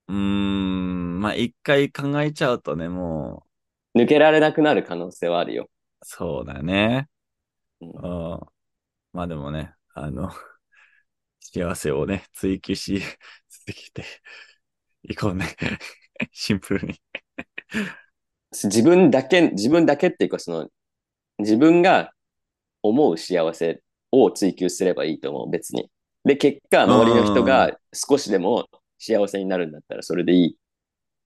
[0.07, 3.45] うーん、まあ一回考えちゃうとね、も
[3.95, 5.69] 抜けられなくなる可能性はあるよ。
[6.01, 7.07] う、そうだね。
[7.81, 8.39] うんうん
[9.13, 10.29] まあでもね、あの、
[11.41, 13.01] 幸せをね、追求し
[13.49, 14.05] 続けて
[15.03, 15.45] いこうね。
[16.31, 17.01] シンプルに。
[18.51, 20.69] 自分だけ、自分だけっていうか、その、
[21.39, 22.13] 自分が
[22.83, 23.81] 思う幸せ
[24.11, 25.89] を追求すればいいと思う、別に。
[26.25, 30.57] で、結果、周りの人が少しでも幸せになるんだったら、それでいい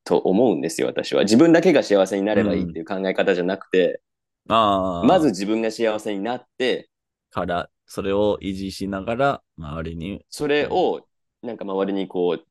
[0.03, 1.23] と思うんですよ、私は。
[1.23, 4.01] 自分だけが幸せになればいいっていう考え方じゃなくて、
[4.49, 5.05] ああ。
[5.05, 6.89] まず自分が幸せになって、
[7.31, 11.05] から、それを維持しながら、周りに、それを、
[11.41, 12.45] なんか周りにこう、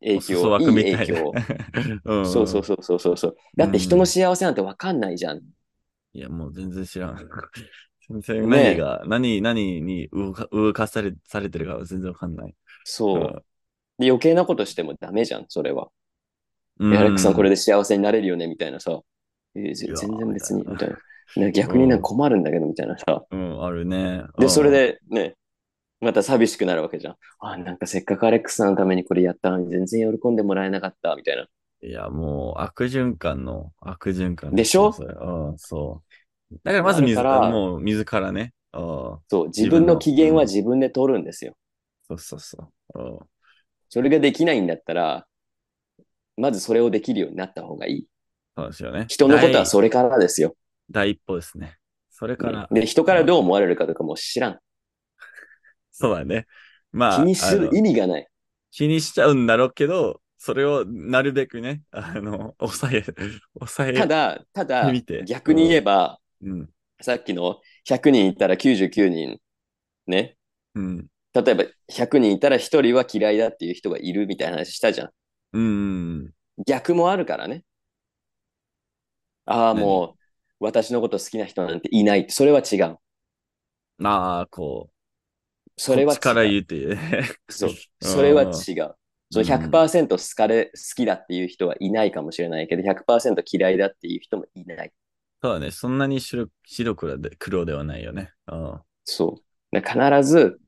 [0.00, 1.32] 影響、いい影響
[2.22, 3.36] うそうそうそうそうそう。
[3.56, 5.40] だって人の幸せなんてわかんないじゃん。
[6.12, 7.28] いや、もう全然知らん。
[8.08, 12.54] 何が、何、何に動か動かされ、されてるかは全然わかんない。
[12.84, 13.44] そう。
[13.98, 15.88] で余計なことしてもダメじゃん、それは。
[16.78, 19.00] うんえアレックさんこれで幸せになれるよね、みたいなさ。
[19.54, 20.90] えーぜいや全然別に、みたい
[21.36, 23.24] な逆になんか困るんだけど、みたいなさ。
[23.30, 24.24] うん、あるね。
[24.38, 25.36] で、うんそれ、でね、
[26.00, 27.16] また寂しくなるわけじゃん。
[27.38, 31.46] あ、なんかせっかくアレックさんのためにこれやったのに全然喜んでもらえなかった、みたいな。
[31.82, 34.92] いや、もう悪循環の悪循環でしょ？
[34.92, 36.13] それうん、そう。
[36.62, 38.52] だからまず自だからもう自らね。
[38.72, 41.54] うんそう、自分の機嫌は自分で取るんですよ。
[42.08, 42.98] そうそうそう。
[42.98, 43.28] うん
[43.88, 45.26] それができないんだったら、
[46.36, 48.06] まずそれをできるようになった方がいい。
[48.56, 49.06] そうですよね。
[49.08, 50.56] 人のことは第それからですよ。
[50.90, 51.78] 第一歩ですね。
[52.10, 54.52] それから、で、人からどう思われるかとかも知らん。
[55.92, 56.46] そうだね。
[56.92, 58.28] まあ、気にする意味がない。
[58.70, 63.04] 気にしちゃうんだろうけど、それをなるべくね、あの、抑え、
[63.58, 66.70] 抑え、ただ、ただ逆に言えば、うん、
[67.00, 69.38] さっきの100人いたら99人、
[70.06, 70.36] ね。
[70.74, 75.10] うん、例えば100人いたら1人は嫌いだっていう人がいるみたいな話したじゃん。
[75.52, 76.32] うん、
[76.66, 77.64] 逆もあるからね。
[79.46, 79.84] ああ、何？
[79.84, 80.16] も
[80.60, 82.26] う、私のこと好きな人なんていない。
[82.30, 82.98] それは違う。
[83.98, 84.94] まあ、こう、
[85.76, 86.98] それは違う。
[88.00, 88.96] それは違う。
[89.30, 94.92] そのうん100%好かれ、好きだっていう人はいないかもしれないけど、100%嫌いだっていう人もいない。
[95.44, 98.32] そうだね、そんなに白白黒で黒ではないよね。
[98.46, 99.76] うん、そう。
[99.76, 100.58] だから必ず、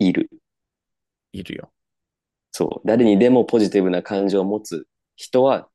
[0.00, 0.28] いる。
[1.30, 1.70] いるよ。
[2.50, 2.88] そう。
[2.88, 5.68] 誰にでもポジティブな感情を持つ人は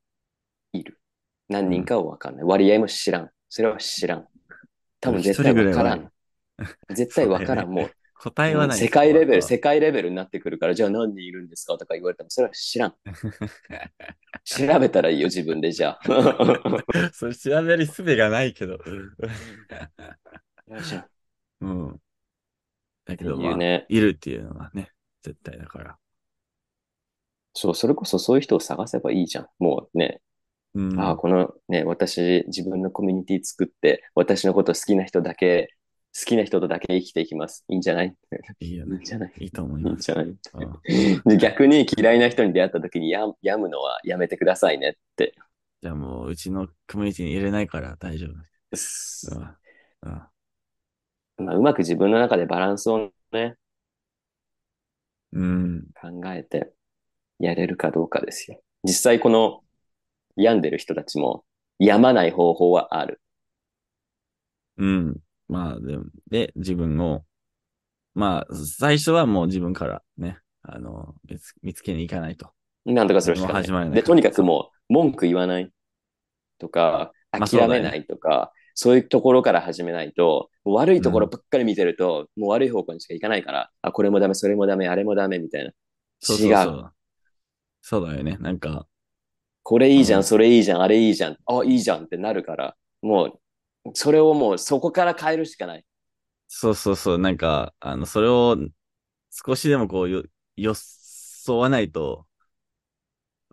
[0.73, 0.99] いる。
[1.47, 2.43] 何人かは分かんない。
[2.43, 3.29] 割合も知らん。
[3.47, 4.27] それは知らん。
[4.99, 6.11] 多分絶対分からん。
[6.89, 7.69] 絶対分からん。
[7.71, 8.77] もう、答えはない。
[8.77, 12.95] 世界レベル、そ世界レベルになってくるから、じゃあ何人いるんですかとか言われても、それは知らん。
[14.45, 16.01] 調べたらいいよ、自分で、じゃあ。
[17.13, 18.79] それ調べる術がないけど。
[21.61, 21.99] うん。
[23.05, 24.91] だけど、まあ、ねいるっていうのはね、
[25.21, 25.97] 絶対だから。
[27.53, 29.47] そう、それこそそういう人を探せばいいじゃん。
[29.59, 30.21] もうね、
[30.73, 30.99] うん。
[30.99, 35.69] ああ、このね、私、自分のコミュニティ作って、私のこと好きな人だけ、
[36.17, 37.65] 好きな人とだけ生きていきます。
[37.67, 38.15] いいんじゃない？
[38.59, 39.03] いいよねいいん。
[39.03, 39.33] じゃない？
[39.37, 40.11] いいと思います。
[40.11, 40.57] いいんじゃ
[41.27, 41.37] ない？
[41.37, 45.33] 逆に嫌いな人に出会った時にや病むのはやめてくださいねって。
[45.81, 48.29] じゃあもう、うちのコミュニティに入れないから大丈夫。
[48.31, 48.37] うん
[50.03, 50.21] うん
[51.37, 53.55] まあ、うまく自分の中でバランスをね、
[55.33, 55.83] うん。
[56.01, 56.71] 考えて
[57.39, 58.61] やれるかどうかですよ。
[58.83, 59.63] 実際この
[60.37, 61.43] 病んでる人たちも
[61.77, 63.21] 病まない方法はある。
[64.77, 65.24] うん。
[65.47, 67.23] まあ、でも、で、自分を、
[68.13, 72.51] まあ、最初はもう自分からね、あの、見つ見つけに行かないと。
[72.85, 73.63] なんとかするしかない。
[73.63, 75.71] 始まらないで、とにかくもう文句言わない
[76.59, 85.71] とか、諦めないとか、そういうところから始めないと、悪いところばっかり見てると、もう悪い方向にしか行かないから、あ、これもダメ、それもダメ、あれもダメみたいな。
[86.19, 86.55] そうそう違う。
[86.55, 86.93] そう。
[87.81, 88.37] そうだよね。
[88.39, 88.87] なんか、
[89.63, 93.39] これいいじゃん、うんそれいいじゃん、あれいいじゃん、あ、いいじゃんってなるから、もう、
[93.93, 95.85] それをもうそこから変えるしかない。
[96.47, 98.57] そうそうそう、なんか、あの、それを
[99.31, 100.23] 少しでもこう、よ、
[100.55, 102.25] よそわないと、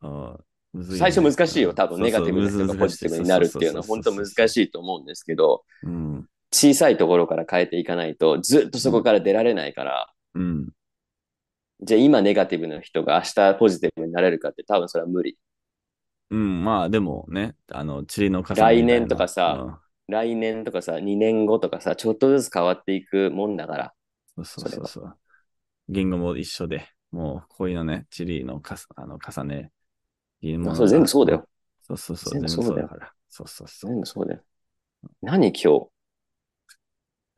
[0.01, 0.39] あ
[0.73, 6.29] むずい最初難しいよ、多分ネガティブな人がポジティブになるっていうのは本当難しいと思うんですけど、うん。
[6.53, 10.69] 小さいところから変えていかないと、ずっとそこから出られないから、うん。
[11.83, 15.37] じゃあ今ネガティブな人が明日ポジティブになれるかって多分それは無理。
[16.31, 23.95] うん、まあでもね、あの、塵の重ね来年とかさ、来年とかさ、2年後とかさ、ちょっとずつ変わっていくもんだから。
[24.37, 25.17] そうそうそうそう。
[25.89, 29.71] 言語も一緒で、もうこういうのね、地理のかすあの重ね、
[30.75, 31.49] それ全部そうだよ。
[31.83, 33.13] そうそうそう、全部そうだよそうだから。
[33.29, 33.91] そうそうそう。
[33.91, 34.41] 全部そうだよ。
[35.21, 35.87] 何今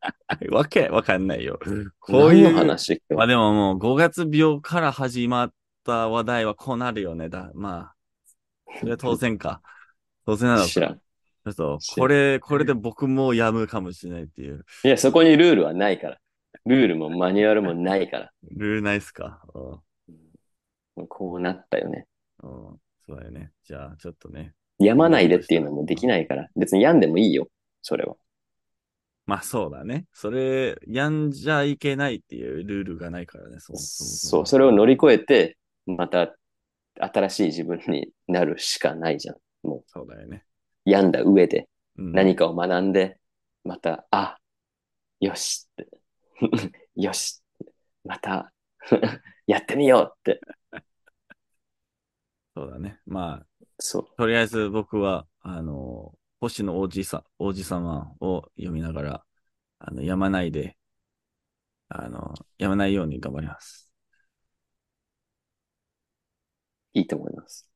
[0.51, 1.59] わけわかんないよ。
[1.65, 2.55] 日こういう。
[2.55, 5.53] 話まあでももう5月病から始まっ
[5.85, 7.29] た話題はこうなるよね。
[7.29, 7.95] だまあ、
[8.81, 9.62] それは当然か。
[10.27, 10.69] 当然なのか。
[10.69, 11.01] 知らん。
[11.45, 14.64] ちょっと、これ、これで僕もやむかもしれないっていう。
[14.84, 16.18] いや、そこにルールはないから。
[16.64, 18.32] ルールもマニュアルもないから。
[18.51, 19.42] ルールないっすか？
[21.09, 22.07] こうなったよね。
[22.42, 22.51] うん
[23.07, 23.51] そうだよね。
[23.64, 24.55] じゃあ、ちょっとね。
[24.78, 26.49] 病まないでっていうのもできないから。
[26.57, 27.49] 別に病んでもいいよ。
[27.82, 28.16] それは。
[29.26, 30.07] まあそうだね。
[30.12, 33.57] それ、やんじゃいけないっていうルールがないからね。
[33.59, 36.34] そうそう、それを乗り越えて、また
[36.95, 39.36] 新しい自分になるしかないじゃん。
[39.62, 40.45] もうそうだよね。
[40.85, 43.18] 病んだ上でうん、何かを学んで、
[43.64, 44.39] また、あ、
[45.20, 45.89] よしって。
[46.97, 47.43] よし。
[48.05, 48.53] また、
[49.47, 50.41] やってみようって。
[52.57, 53.01] そうだね。
[53.07, 53.47] まあ、
[53.78, 54.16] そう。
[54.16, 59.24] とりあえず僕は、あの、星の王子さ、王子様を読みながら、
[59.80, 60.76] あの、やまないで、
[61.89, 63.91] あの、やまないように頑張ります。
[66.95, 67.68] いいと思います。